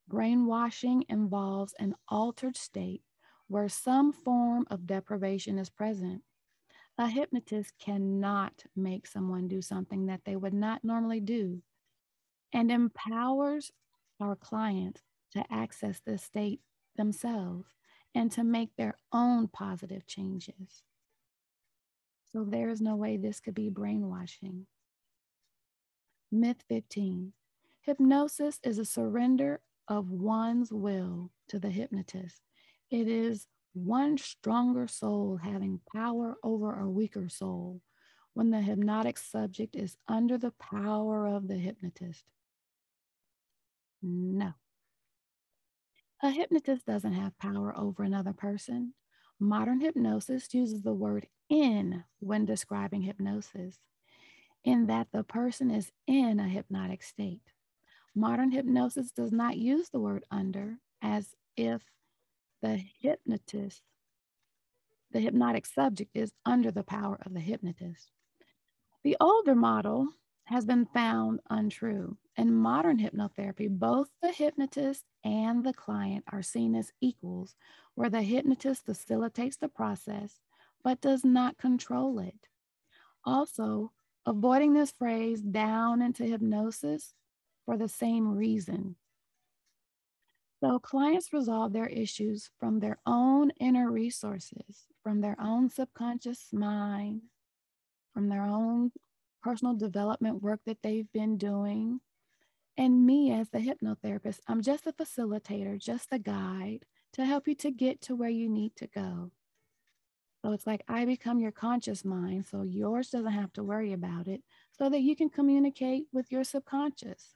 Brainwashing 0.08 1.04
involves 1.08 1.72
an 1.78 1.94
altered 2.08 2.56
state 2.56 3.02
where 3.50 3.68
some 3.68 4.12
form 4.12 4.64
of 4.70 4.86
deprivation 4.86 5.58
is 5.58 5.68
present. 5.68 6.22
A 6.96 7.08
hypnotist 7.08 7.72
cannot 7.80 8.62
make 8.76 9.08
someone 9.08 9.48
do 9.48 9.60
something 9.60 10.06
that 10.06 10.20
they 10.24 10.36
would 10.36 10.54
not 10.54 10.84
normally 10.84 11.18
do 11.18 11.60
and 12.52 12.70
empowers 12.70 13.72
our 14.20 14.36
clients 14.36 15.02
to 15.32 15.44
access 15.50 16.00
this 16.06 16.22
state 16.22 16.60
themselves 16.96 17.74
and 18.14 18.30
to 18.30 18.44
make 18.44 18.70
their 18.76 18.94
own 19.12 19.48
positive 19.48 20.06
changes. 20.06 20.84
So 22.32 22.44
there 22.44 22.68
is 22.68 22.80
no 22.80 22.94
way 22.94 23.16
this 23.16 23.40
could 23.40 23.54
be 23.54 23.68
brainwashing. 23.68 24.66
Myth 26.30 26.62
15 26.68 27.32
Hypnosis 27.80 28.60
is 28.62 28.78
a 28.78 28.84
surrender 28.84 29.60
of 29.88 30.08
one's 30.12 30.72
will 30.72 31.32
to 31.48 31.58
the 31.58 31.70
hypnotist. 31.70 32.42
It 32.90 33.08
is 33.08 33.46
one 33.72 34.18
stronger 34.18 34.88
soul 34.88 35.38
having 35.42 35.80
power 35.94 36.36
over 36.42 36.78
a 36.78 36.88
weaker 36.88 37.28
soul 37.28 37.80
when 38.34 38.50
the 38.50 38.60
hypnotic 38.60 39.18
subject 39.18 39.76
is 39.76 39.96
under 40.08 40.38
the 40.38 40.52
power 40.52 41.26
of 41.26 41.46
the 41.46 41.56
hypnotist. 41.56 42.24
No. 44.02 44.52
A 46.22 46.30
hypnotist 46.30 46.84
doesn't 46.84 47.12
have 47.12 47.38
power 47.38 47.72
over 47.76 48.02
another 48.02 48.32
person. 48.32 48.94
Modern 49.38 49.80
hypnosis 49.80 50.52
uses 50.52 50.82
the 50.82 50.92
word 50.92 51.26
in 51.48 52.04
when 52.18 52.44
describing 52.44 53.02
hypnosis, 53.02 53.78
in 54.64 54.86
that 54.86 55.08
the 55.12 55.22
person 55.22 55.70
is 55.70 55.90
in 56.06 56.38
a 56.38 56.48
hypnotic 56.48 57.02
state. 57.02 57.40
Modern 58.14 58.50
hypnosis 58.50 59.10
does 59.12 59.32
not 59.32 59.56
use 59.56 59.88
the 59.88 60.00
word 60.00 60.24
under 60.30 60.76
as 61.00 61.34
if 61.56 61.82
the 62.62 62.80
hypnotist, 63.00 63.82
the 65.12 65.20
hypnotic 65.20 65.66
subject 65.66 66.10
is 66.14 66.32
under 66.44 66.70
the 66.70 66.84
power 66.84 67.18
of 67.24 67.34
the 67.34 67.40
hypnotist. 67.40 68.10
The 69.02 69.16
older 69.20 69.54
model 69.54 70.08
has 70.44 70.64
been 70.64 70.84
found 70.86 71.40
untrue. 71.48 72.16
In 72.36 72.52
modern 72.52 72.98
hypnotherapy, 72.98 73.68
both 73.68 74.08
the 74.20 74.32
hypnotist 74.32 75.04
and 75.24 75.64
the 75.64 75.72
client 75.72 76.24
are 76.32 76.42
seen 76.42 76.74
as 76.74 76.92
equals, 77.00 77.54
where 77.94 78.10
the 78.10 78.22
hypnotist 78.22 78.84
facilitates 78.84 79.56
the 79.56 79.68
process 79.68 80.40
but 80.82 81.00
does 81.00 81.24
not 81.24 81.58
control 81.58 82.18
it. 82.18 82.48
Also, 83.24 83.92
avoiding 84.26 84.72
this 84.72 84.90
phrase 84.90 85.40
down 85.40 86.02
into 86.02 86.24
hypnosis 86.24 87.14
for 87.64 87.76
the 87.76 87.88
same 87.88 88.36
reason. 88.36 88.96
So, 90.60 90.78
clients 90.78 91.32
resolve 91.32 91.72
their 91.72 91.86
issues 91.86 92.50
from 92.58 92.80
their 92.80 92.98
own 93.06 93.50
inner 93.58 93.90
resources, 93.90 94.86
from 95.02 95.22
their 95.22 95.36
own 95.40 95.70
subconscious 95.70 96.52
mind, 96.52 97.22
from 98.12 98.28
their 98.28 98.42
own 98.42 98.92
personal 99.42 99.74
development 99.74 100.42
work 100.42 100.60
that 100.66 100.82
they've 100.82 101.10
been 101.12 101.38
doing. 101.38 102.00
And 102.76 103.06
me, 103.06 103.32
as 103.32 103.48
the 103.48 103.58
hypnotherapist, 103.58 104.40
I'm 104.46 104.60
just 104.60 104.86
a 104.86 104.92
facilitator, 104.92 105.78
just 105.78 106.08
a 106.12 106.18
guide 106.18 106.84
to 107.14 107.24
help 107.24 107.48
you 107.48 107.54
to 107.56 107.70
get 107.70 108.02
to 108.02 108.14
where 108.14 108.30
you 108.30 108.48
need 108.48 108.76
to 108.76 108.86
go. 108.86 109.32
So 110.42 110.52
it's 110.52 110.66
like 110.66 110.82
I 110.88 111.04
become 111.04 111.40
your 111.40 111.52
conscious 111.52 112.04
mind, 112.04 112.46
so 112.46 112.62
yours 112.62 113.10
doesn't 113.10 113.32
have 113.32 113.52
to 113.54 113.62
worry 113.62 113.92
about 113.92 114.28
it, 114.28 114.42
so 114.78 114.88
that 114.88 115.00
you 115.00 115.14
can 115.14 115.28
communicate 115.28 116.06
with 116.12 116.30
your 116.30 116.44
subconscious. 116.44 117.34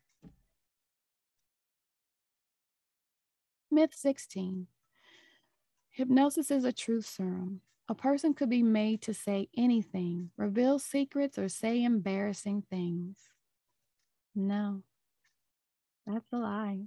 Myth 3.75 3.93
16 3.93 4.69
Hypnosis 5.91 6.53
is 6.53 6.65
a 6.65 6.73
truth 6.73 7.07
serum. 7.07 7.61
A 7.89 7.95
person 7.95 8.33
could 8.33 8.49
be 8.49 8.63
made 8.63 9.03
to 9.03 9.13
say 9.13 9.49
anything, 9.57 10.31
reveal 10.37 10.79
secrets, 10.79 11.39
or 11.39 11.49
say 11.49 11.83
embarrassing 11.83 12.63
things. 12.71 13.17
No, 14.33 14.85
that's 16.07 16.33
a 16.33 16.37
lie. 16.37 16.83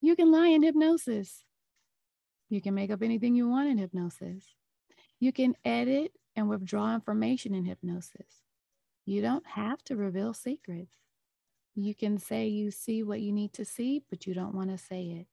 You 0.00 0.16
can 0.16 0.32
lie 0.32 0.48
in 0.48 0.62
hypnosis. 0.62 1.44
You 2.48 2.62
can 2.62 2.74
make 2.74 2.90
up 2.90 3.02
anything 3.02 3.34
you 3.34 3.46
want 3.46 3.68
in 3.68 3.76
hypnosis. 3.76 4.46
You 5.18 5.32
can 5.32 5.54
edit 5.66 6.12
and 6.34 6.48
withdraw 6.48 6.94
information 6.94 7.54
in 7.54 7.66
hypnosis. 7.66 8.42
You 9.04 9.20
don't 9.20 9.46
have 9.46 9.84
to 9.84 9.96
reveal 9.96 10.32
secrets. 10.32 10.99
You 11.82 11.94
can 11.94 12.18
say 12.18 12.48
you 12.48 12.70
see 12.70 13.02
what 13.02 13.20
you 13.20 13.32
need 13.32 13.52
to 13.54 13.64
see, 13.64 14.02
but 14.10 14.26
you 14.26 14.34
don't 14.34 14.54
want 14.54 14.70
to 14.70 14.78
say 14.78 15.02
it. 15.20 15.26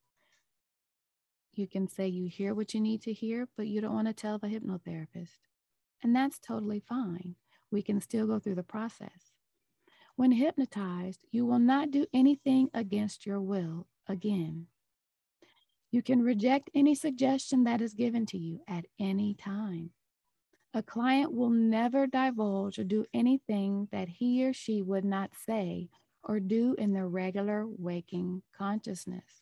You 1.54 1.68
can 1.68 1.88
say 1.88 2.08
you 2.08 2.30
hear 2.30 2.54
what 2.54 2.74
you 2.74 2.80
need 2.80 3.02
to 3.04 3.14
hear, 3.14 3.48
but 3.58 3.68
you 3.68 3.82
don't 3.82 3.94
want 3.94 4.08
to 4.08 4.14
tell 4.14 4.38
the 4.38 4.48
hypnotherapist. 4.48 5.40
And 6.04 6.16
that's 6.16 6.40
totally 6.40 6.80
fine. 6.80 7.36
We 7.72 7.82
can 7.82 8.00
still 8.00 8.28
go 8.28 8.40
through 8.40 8.56
the 8.56 8.64
process. 8.64 9.34
When 10.16 10.32
hypnotized, 10.32 11.20
you 11.32 11.46
will 11.46 11.60
not 11.60 11.92
do 11.92 12.06
anything 12.14 12.70
against 12.74 13.26
your 13.26 13.42
will 13.42 13.88
again. 14.08 14.68
You 15.92 16.02
can 16.02 16.22
reject 16.22 16.70
any 16.76 16.96
suggestion 16.96 17.64
that 17.64 17.82
is 17.82 17.94
given 17.94 18.26
to 18.28 18.38
you 18.38 18.62
at 18.68 18.86
any 19.00 19.34
time. 19.34 19.92
A 20.74 20.84
client 20.84 21.34
will 21.34 21.50
never 21.50 22.06
divulge 22.06 22.78
or 22.78 22.84
do 22.84 23.06
anything 23.14 23.88
that 23.92 24.10
he 24.10 24.46
or 24.46 24.54
she 24.54 24.82
would 24.82 25.06
not 25.06 25.32
say 25.46 25.90
or 26.24 26.40
do 26.40 26.76
in 26.78 26.94
their 26.94 27.08
regular 27.08 27.66
waking 27.68 28.42
consciousness. 28.58 29.42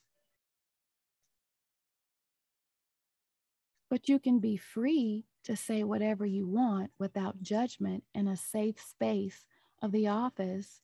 But 3.90 4.10
you 4.10 4.20
can 4.20 4.40
be 4.40 4.58
free 4.58 5.26
to 5.44 5.56
say 5.56 5.84
whatever 5.84 6.26
you 6.26 6.48
want 6.48 6.92
without 6.98 7.42
judgment 7.42 8.04
in 8.14 8.28
a 8.28 8.36
safe 8.36 8.80
space 8.80 9.46
of 9.82 9.92
the 9.92 10.08
office 10.08 10.82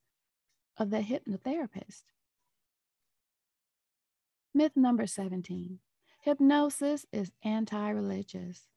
of 0.77 0.91
the 0.91 1.01
hypnotherapist. 1.01 2.03
Myth 4.53 4.73
number 4.75 5.07
17 5.07 5.79
hypnosis 6.21 7.05
is 7.11 7.31
anti 7.43 7.89
religious. 7.89 8.67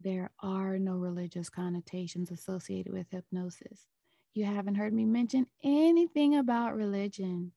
There 0.00 0.30
are 0.40 0.78
no 0.78 0.96
religious 0.96 1.48
connotations 1.48 2.30
associated 2.30 2.92
with 2.92 3.06
hypnosis. 3.10 3.86
You 4.34 4.46
haven't 4.46 4.76
heard 4.76 4.92
me 4.92 5.04
mention 5.04 5.46
anything 5.62 6.36
about 6.36 6.74
religion. 6.74 7.52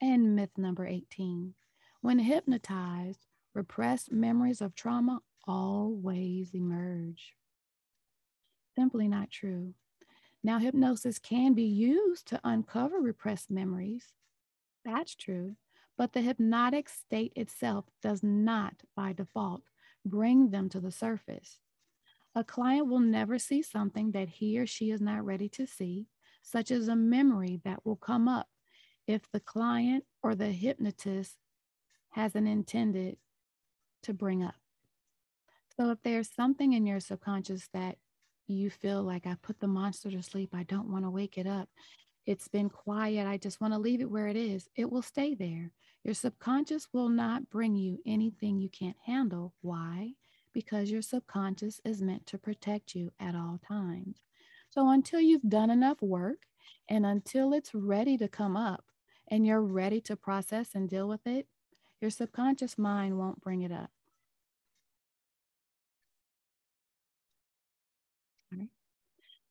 And 0.00 0.34
myth 0.34 0.56
number 0.56 0.86
18 0.86 1.54
when 2.00 2.18
hypnotized, 2.18 3.26
repressed 3.54 4.10
memories 4.10 4.60
of 4.60 4.74
trauma 4.74 5.20
always 5.46 6.52
emerge. 6.52 7.34
Simply 8.74 9.06
not 9.06 9.30
true. 9.30 9.74
Now, 10.42 10.58
hypnosis 10.58 11.20
can 11.20 11.54
be 11.54 11.62
used 11.62 12.26
to 12.28 12.40
uncover 12.42 12.98
repressed 12.98 13.50
memories. 13.50 14.12
That's 14.84 15.14
true. 15.14 15.54
But 15.96 16.12
the 16.12 16.22
hypnotic 16.22 16.88
state 16.88 17.32
itself 17.36 17.84
does 18.02 18.22
not, 18.24 18.82
by 18.96 19.12
default, 19.12 19.62
bring 20.04 20.50
them 20.50 20.68
to 20.70 20.80
the 20.80 20.90
surface. 20.90 21.60
A 22.34 22.44
client 22.44 22.88
will 22.88 23.00
never 23.00 23.38
see 23.38 23.62
something 23.62 24.12
that 24.12 24.28
he 24.28 24.58
or 24.58 24.66
she 24.66 24.90
is 24.90 25.00
not 25.00 25.24
ready 25.24 25.48
to 25.50 25.66
see, 25.66 26.06
such 26.42 26.70
as 26.70 26.88
a 26.88 26.96
memory 26.96 27.60
that 27.64 27.84
will 27.84 27.96
come 27.96 28.26
up 28.26 28.48
if 29.06 29.30
the 29.30 29.40
client 29.40 30.04
or 30.22 30.34
the 30.34 30.50
hypnotist 30.50 31.36
hasn't 32.10 32.48
intended 32.48 33.16
to 34.02 34.14
bring 34.14 34.42
up. 34.42 34.54
So 35.76 35.90
if 35.90 35.98
there's 36.02 36.30
something 36.30 36.72
in 36.72 36.86
your 36.86 37.00
subconscious 37.00 37.68
that 37.72 37.96
you 38.46 38.70
feel 38.70 39.02
like 39.02 39.26
I 39.26 39.36
put 39.42 39.60
the 39.60 39.68
monster 39.68 40.10
to 40.10 40.22
sleep, 40.22 40.50
I 40.54 40.64
don't 40.64 40.90
want 40.90 41.04
to 41.04 41.10
wake 41.10 41.38
it 41.38 41.46
up. 41.46 41.68
It's 42.26 42.48
been 42.48 42.70
quiet. 42.70 43.26
I 43.26 43.36
just 43.36 43.60
want 43.60 43.74
to 43.74 43.78
leave 43.78 44.00
it 44.00 44.10
where 44.10 44.28
it 44.28 44.36
is. 44.36 44.68
It 44.76 44.90
will 44.90 45.02
stay 45.02 45.34
there. 45.34 45.70
Your 46.04 46.14
subconscious 46.14 46.88
will 46.92 47.08
not 47.08 47.50
bring 47.50 47.74
you 47.74 47.98
anything 48.06 48.58
you 48.58 48.68
can't 48.68 48.96
handle. 49.04 49.54
Why? 49.60 50.12
Because 50.52 50.90
your 50.90 51.02
subconscious 51.02 51.80
is 51.84 52.02
meant 52.02 52.26
to 52.26 52.38
protect 52.38 52.94
you 52.94 53.10
at 53.18 53.34
all 53.34 53.58
times. 53.66 54.22
So 54.70 54.88
until 54.90 55.20
you've 55.20 55.48
done 55.48 55.70
enough 55.70 56.00
work 56.02 56.46
and 56.88 57.06
until 57.06 57.52
it's 57.52 57.74
ready 57.74 58.16
to 58.18 58.28
come 58.28 58.56
up 58.56 58.84
and 59.28 59.46
you're 59.46 59.62
ready 59.62 60.00
to 60.02 60.16
process 60.16 60.74
and 60.74 60.88
deal 60.88 61.08
with 61.08 61.26
it, 61.26 61.46
your 62.00 62.10
subconscious 62.10 62.76
mind 62.78 63.18
won't 63.18 63.40
bring 63.40 63.62
it 63.62 63.72
up. 63.72 63.90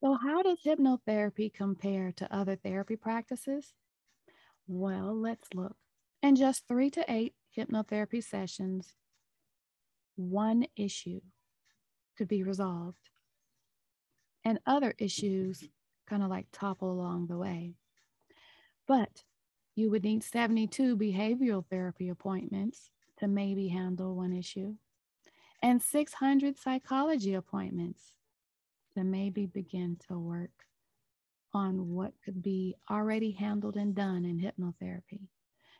So, 0.03 0.15
how 0.15 0.41
does 0.41 0.59
hypnotherapy 0.65 1.53
compare 1.53 2.11
to 2.13 2.33
other 2.35 2.55
therapy 2.55 2.95
practices? 2.95 3.73
Well, 4.67 5.15
let's 5.15 5.47
look. 5.53 5.77
In 6.23 6.35
just 6.35 6.67
three 6.67 6.89
to 6.91 7.05
eight 7.07 7.35
hypnotherapy 7.55 8.23
sessions, 8.23 8.95
one 10.15 10.65
issue 10.75 11.21
could 12.17 12.27
be 12.27 12.43
resolved, 12.43 13.09
and 14.43 14.59
other 14.65 14.93
issues 14.97 15.63
kind 16.07 16.23
of 16.23 16.29
like 16.29 16.47
topple 16.51 16.91
along 16.91 17.27
the 17.27 17.37
way. 17.37 17.75
But 18.87 19.23
you 19.75 19.89
would 19.89 20.03
need 20.03 20.23
72 20.23 20.97
behavioral 20.97 21.65
therapy 21.65 22.09
appointments 22.09 22.91
to 23.19 23.27
maybe 23.27 23.69
handle 23.69 24.15
one 24.15 24.33
issue, 24.33 24.75
and 25.61 25.81
600 25.81 26.57
psychology 26.57 27.33
appointments 27.33 28.13
to 28.95 29.03
maybe 29.03 29.45
begin 29.45 29.97
to 30.07 30.19
work 30.19 30.65
on 31.53 31.93
what 31.93 32.13
could 32.23 32.41
be 32.41 32.75
already 32.89 33.31
handled 33.31 33.75
and 33.75 33.95
done 33.95 34.25
in 34.25 34.39
hypnotherapy. 34.39 35.27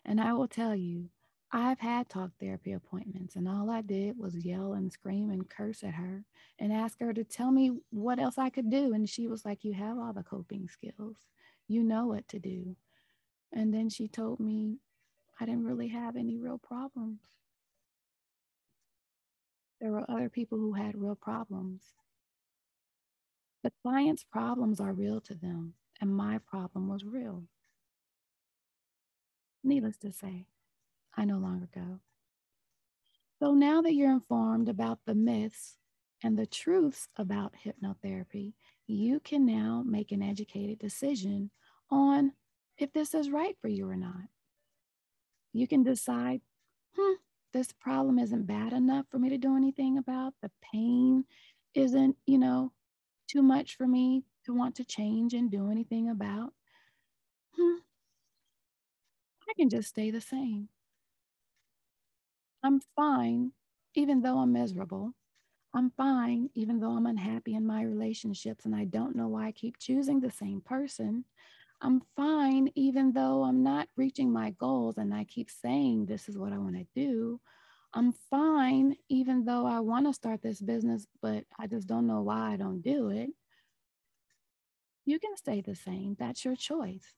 And 0.06 0.20
I 0.20 0.34
will 0.34 0.48
tell 0.48 0.76
you, 0.76 1.10
I've 1.54 1.80
had 1.80 2.08
talk 2.08 2.32
therapy 2.40 2.72
appointments, 2.72 3.36
and 3.36 3.48
all 3.48 3.70
I 3.70 3.82
did 3.82 4.18
was 4.18 4.46
yell 4.46 4.74
and 4.74 4.92
scream 4.92 5.30
and 5.32 5.50
curse 5.50 5.84
at 5.84 5.96
her 5.96 6.24
and 6.60 6.72
ask 6.72 7.00
her 7.02 7.14
to 7.14 7.26
tell 7.26 7.52
me 7.52 7.72
what 7.90 8.20
else 8.20 8.38
I 8.38 8.50
could 8.50 8.70
do. 8.70 8.94
And 8.94 9.10
she 9.10 9.28
was 9.28 9.44
like, 9.44 9.64
You 9.66 9.74
have 9.74 9.98
all 9.98 10.14
the 10.14 10.24
coping 10.24 10.70
skills, 10.70 11.18
you 11.68 11.84
know 11.84 12.06
what 12.06 12.28
to 12.30 12.40
do. 12.40 12.78
And 13.52 13.74
then 13.74 13.90
she 13.90 14.08
told 14.08 14.40
me 14.40 14.78
I 15.42 15.46
didn't 15.46 15.66
really 15.66 15.90
have 15.90 16.16
any 16.16 16.38
real 16.38 16.58
problems. 16.58 17.20
There 19.82 19.92
were 19.92 20.10
other 20.10 20.30
people 20.30 20.58
who 20.58 20.74
had 20.74 20.96
real 20.96 21.16
problems. 21.16 21.82
The 23.64 23.74
client's 23.82 24.24
problems 24.24 24.80
are 24.80 24.94
real 24.94 25.20
to 25.22 25.36
them, 25.36 25.74
and 26.00 26.16
my 26.16 26.38
problem 26.38 26.88
was 26.88 27.04
real. 27.04 27.44
Needless 29.64 29.98
to 29.98 30.12
say, 30.12 30.46
I 31.15 31.26
no 31.26 31.38
longer 31.38 31.69
go. 31.74 32.02
So 33.39 33.54
now 33.54 33.82
that 33.82 33.93
you're 33.93 34.12
informed 34.12 34.69
about 34.69 35.04
the 35.06 35.15
myths 35.15 35.78
and 36.24 36.38
the 36.38 36.45
truths 36.45 37.10
about 37.17 37.56
hypnotherapy, 37.56 38.54
you 38.88 39.19
can 39.19 39.45
now 39.45 39.84
make 39.86 40.12
an 40.13 40.21
educated 40.21 40.80
decision 40.80 41.52
on 41.89 42.34
if 42.78 42.93
this 42.93 43.13
is 43.13 43.30
right 43.30 43.58
for 43.60 43.67
you 43.67 43.89
or 43.89 43.97
not. 43.97 44.30
You 45.54 45.67
can 45.67 45.84
decide, 45.84 46.41
hmm, 46.95 47.13
this 47.54 47.71
problem 47.71 48.19
isn't 48.19 48.45
bad 48.47 48.74
enough 48.74 49.06
for 49.10 49.19
me 49.19 49.30
to 49.30 49.38
do 49.38 49.56
anything 49.56 49.97
about. 49.97 50.34
The 50.41 50.52
pain 50.62 51.26
isn't, 51.74 52.17
you 52.26 52.38
know, 52.38 52.71
too 53.28 53.43
much 53.43 53.78
for 53.78 53.88
me 53.88 54.26
to 54.45 54.54
want 54.54 54.76
to 54.78 54.86
change 54.86 55.34
and 55.34 55.52
do 55.52 55.69
anything 55.71 56.10
about, 56.10 56.54
hmm, 57.56 57.78
I 59.47 59.54
can 59.54 59.69
just 59.69 59.89
stay 59.89 60.10
the 60.10 60.19
same. 60.21 60.69
I'm 62.63 62.82
fine, 62.95 63.52
even 63.95 64.21
though 64.21 64.38
I'm 64.39 64.54
miserable. 64.54 65.13
I'm 65.74 65.91
fine, 65.91 66.50
even 66.54 66.80
though 66.80 66.91
I'm 66.91 67.06
unhappy 67.06 67.56
in 67.56 67.65
my 67.65 67.84
relationships 67.84 68.65
and 68.65 68.76
I 68.76 68.86
don't 68.86 69.15
know 69.15 69.28
why 69.30 69.47
I 69.47 69.52
keep 69.52 69.78
choosing 69.80 70.19
the 70.19 70.32
same 70.32 70.62
person. 70.62 71.26
I'm 71.82 72.02
fine, 72.15 72.69
even 72.76 73.13
though 73.13 73.43
I'm 73.43 73.63
not 73.63 73.88
reaching 73.97 74.32
my 74.32 74.52
goals 74.52 74.97
and 74.97 75.13
I 75.13 75.24
keep 75.24 75.50
saying 75.50 76.06
this 76.06 76.30
is 76.30 76.38
what 76.38 76.54
I 76.54 76.58
want 76.58 76.76
to 76.76 76.86
do. 76.93 77.39
I'm 77.93 78.13
fine, 78.30 78.95
even 79.10 79.45
though 79.45 79.65
I 79.65 79.80
want 79.80 80.08
to 80.08 80.13
start 80.13 80.41
this 80.41 80.62
business, 80.62 81.08
but 81.21 81.45
I 81.60 81.67
just 81.67 81.88
don't 81.88 82.08
know 82.08 82.21
why 82.21 82.54
I 82.54 82.58
don't 82.58 82.82
do 82.82 83.10
it. 83.10 83.32
You 85.06 85.19
can 85.19 85.36
stay 85.36 85.62
the 85.62 85.76
same. 85.76 86.15
That's 86.19 86.45
your 86.45 86.56
choice. 86.56 87.13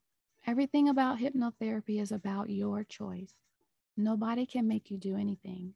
Everything 0.47 0.89
about 0.89 1.19
hypnotherapy 1.19 2.01
is 2.01 2.11
about 2.11 2.49
your 2.49 2.83
choice. 2.83 3.33
Nobody 3.95 4.45
can 4.45 4.67
make 4.67 4.89
you 4.89 4.97
do 4.97 5.15
anything. 5.15 5.73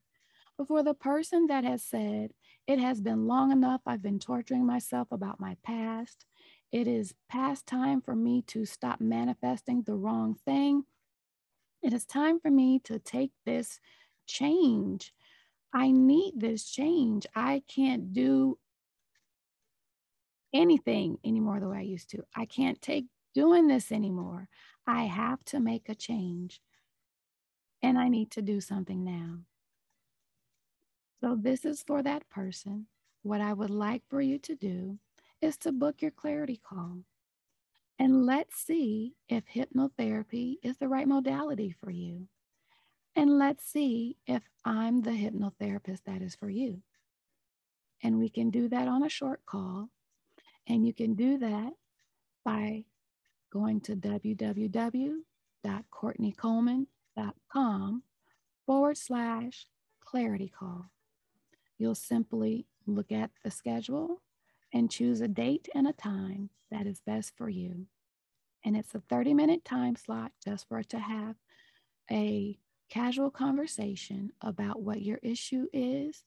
But 0.58 0.68
for 0.68 0.84
the 0.84 0.94
person 0.94 1.48
that 1.48 1.64
has 1.64 1.84
said, 1.84 2.32
it 2.66 2.80
has 2.80 3.00
been 3.00 3.28
long 3.28 3.52
enough, 3.52 3.82
I've 3.86 4.02
been 4.02 4.20
torturing 4.20 4.66
myself 4.66 5.08
about 5.12 5.40
my 5.40 5.56
past, 5.64 6.26
it 6.72 6.88
is 6.88 7.14
past 7.30 7.66
time 7.66 8.02
for 8.02 8.16
me 8.16 8.42
to 8.48 8.66
stop 8.66 9.00
manifesting 9.00 9.84
the 9.84 9.96
wrong 9.96 10.36
thing. 10.46 10.84
It 11.82 11.94
is 11.94 12.06
time 12.06 12.40
for 12.40 12.52
me 12.52 12.80
to 12.86 13.00
take 13.00 13.32
this 13.46 13.80
change. 14.26 15.14
I 15.74 15.92
need 15.92 16.34
this 16.38 16.70
change. 16.70 17.26
I 17.36 17.64
can't 17.68 18.12
do 18.12 18.58
anything 20.54 21.20
anymore 21.24 21.60
the 21.60 21.70
way 21.70 21.78
I 21.78 21.82
used 21.82 22.10
to. 22.12 22.24
I 22.36 22.46
can't 22.46 22.82
take 22.82 23.06
doing 23.34 23.68
this 23.68 23.92
anymore. 23.92 24.50
I 24.86 25.04
have 25.04 25.44
to 25.46 25.60
make 25.60 25.88
a 25.88 25.96
change 25.96 26.60
and 27.82 27.98
I 27.98 28.10
need 28.10 28.32
to 28.32 28.42
do 28.42 28.62
something 28.62 29.04
now. 29.04 29.40
So, 31.22 31.38
this 31.40 31.66
is 31.66 31.84
for 31.84 32.04
that 32.04 32.30
person. 32.30 32.88
What 33.24 33.42
I 33.42 33.54
would 33.54 33.70
like 33.70 34.04
for 34.10 34.22
you 34.22 34.38
to 34.40 34.56
do 34.56 35.00
is 35.42 35.58
to 35.58 35.72
book 35.72 36.02
your 36.02 36.12
clarity 36.12 36.60
call 36.64 37.00
and 38.00 38.26
let's 38.26 38.60
see 38.60 39.16
if 39.28 39.44
hypnotherapy 39.54 40.56
is 40.62 40.78
the 40.78 40.88
right 40.88 41.08
modality 41.08 41.76
for 41.84 41.90
you. 41.90 42.28
And 43.16 43.40
let's 43.40 43.66
see 43.66 44.18
if 44.28 44.44
I'm 44.64 45.02
the 45.02 45.12
hypnotherapist 45.12 46.04
that 46.06 46.22
is 46.22 46.36
for 46.36 46.50
you. 46.50 46.84
And 48.04 48.20
we 48.20 48.30
can 48.30 48.52
do 48.52 48.70
that 48.70 48.88
on 48.88 49.04
a 49.04 49.10
short 49.10 49.44
call. 49.48 49.90
And 50.68 50.86
you 50.86 50.94
can 50.94 51.16
do 51.16 51.40
that 51.40 51.74
by 52.46 52.84
going 53.52 53.82
to 53.82 53.96
www.kourtneycoleman.com 53.96 56.88
forward 58.66 58.98
slash 58.98 59.68
clarity 60.02 60.52
call. 60.58 60.86
You'll 61.78 61.96
simply 61.96 62.66
look 62.86 63.12
at 63.12 63.32
the 63.44 63.52
schedule 63.52 64.22
and 64.74 64.92
choose 64.92 65.22
a 65.22 65.28
date 65.28 65.70
and 65.74 65.88
a 65.88 65.94
time 65.94 66.50
that 66.72 66.86
is 66.86 67.02
best 67.02 67.34
for 67.38 67.50
you. 67.50 67.88
And 68.66 68.76
it's 68.76 68.96
a 68.96 69.02
30 69.10 69.34
minute 69.34 69.64
time 69.64 69.96
slot 69.96 70.32
just 70.44 70.68
for 70.68 70.80
it 70.80 70.90
to 70.90 71.00
have 71.00 71.36
a 72.12 72.58
casual 72.90 73.32
conversation 73.32 74.32
about 74.42 74.82
what 74.82 75.02
your 75.02 75.20
issue 75.22 75.68
is, 75.74 76.24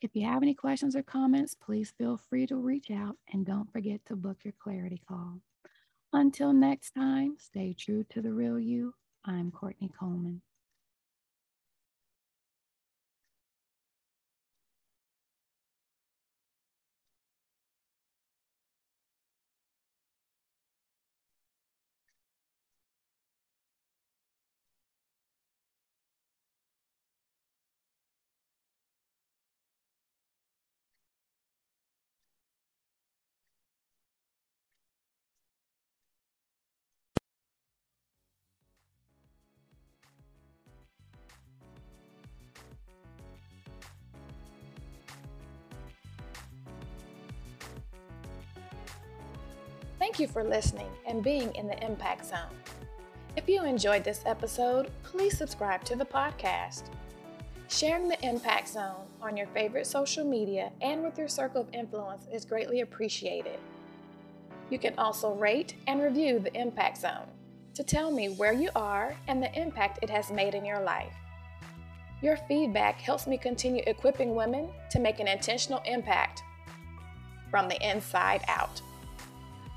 If 0.00 0.14
you 0.14 0.24
have 0.26 0.42
any 0.42 0.54
questions 0.54 0.94
or 0.94 1.02
comments, 1.02 1.56
please 1.56 1.92
feel 1.98 2.16
free 2.16 2.46
to 2.46 2.56
reach 2.56 2.88
out 2.88 3.16
and 3.32 3.44
don't 3.44 3.72
forget 3.72 4.00
to 4.06 4.14
book 4.14 4.38
your 4.44 4.54
clarity 4.56 5.02
call. 5.08 5.40
Until 6.12 6.52
next 6.52 6.92
time, 6.92 7.34
stay 7.38 7.74
true 7.76 8.04
to 8.10 8.22
the 8.22 8.32
real 8.32 8.60
you. 8.60 8.94
I'm 9.24 9.50
Kourtney 9.50 9.90
Coleman. 9.98 10.40
For 50.38 50.44
listening 50.44 50.86
and 51.04 51.20
being 51.20 51.52
in 51.56 51.66
the 51.66 51.84
Impact 51.84 52.24
Zone. 52.24 52.54
If 53.36 53.48
you 53.48 53.64
enjoyed 53.64 54.04
this 54.04 54.22
episode, 54.24 54.88
please 55.02 55.36
subscribe 55.36 55.82
to 55.82 55.96
the 55.96 56.04
podcast. 56.04 56.84
Sharing 57.66 58.06
the 58.06 58.24
Impact 58.24 58.68
Zone 58.68 59.08
on 59.20 59.36
your 59.36 59.48
favorite 59.48 59.88
social 59.88 60.24
media 60.24 60.70
and 60.80 61.02
with 61.02 61.18
your 61.18 61.26
circle 61.26 61.62
of 61.62 61.74
influence 61.74 62.28
is 62.32 62.44
greatly 62.44 62.82
appreciated. 62.82 63.58
You 64.70 64.78
can 64.78 64.96
also 64.96 65.34
rate 65.34 65.74
and 65.88 66.00
review 66.00 66.38
the 66.38 66.56
Impact 66.56 66.98
Zone 66.98 67.26
to 67.74 67.82
tell 67.82 68.12
me 68.12 68.28
where 68.28 68.52
you 68.52 68.70
are 68.76 69.16
and 69.26 69.42
the 69.42 69.52
impact 69.60 69.98
it 70.02 70.10
has 70.10 70.30
made 70.30 70.54
in 70.54 70.64
your 70.64 70.80
life. 70.80 71.14
Your 72.22 72.36
feedback 72.36 73.00
helps 73.00 73.26
me 73.26 73.38
continue 73.38 73.82
equipping 73.88 74.36
women 74.36 74.68
to 74.92 75.00
make 75.00 75.18
an 75.18 75.26
intentional 75.26 75.82
impact 75.84 76.44
from 77.50 77.68
the 77.68 77.90
inside 77.90 78.44
out. 78.46 78.80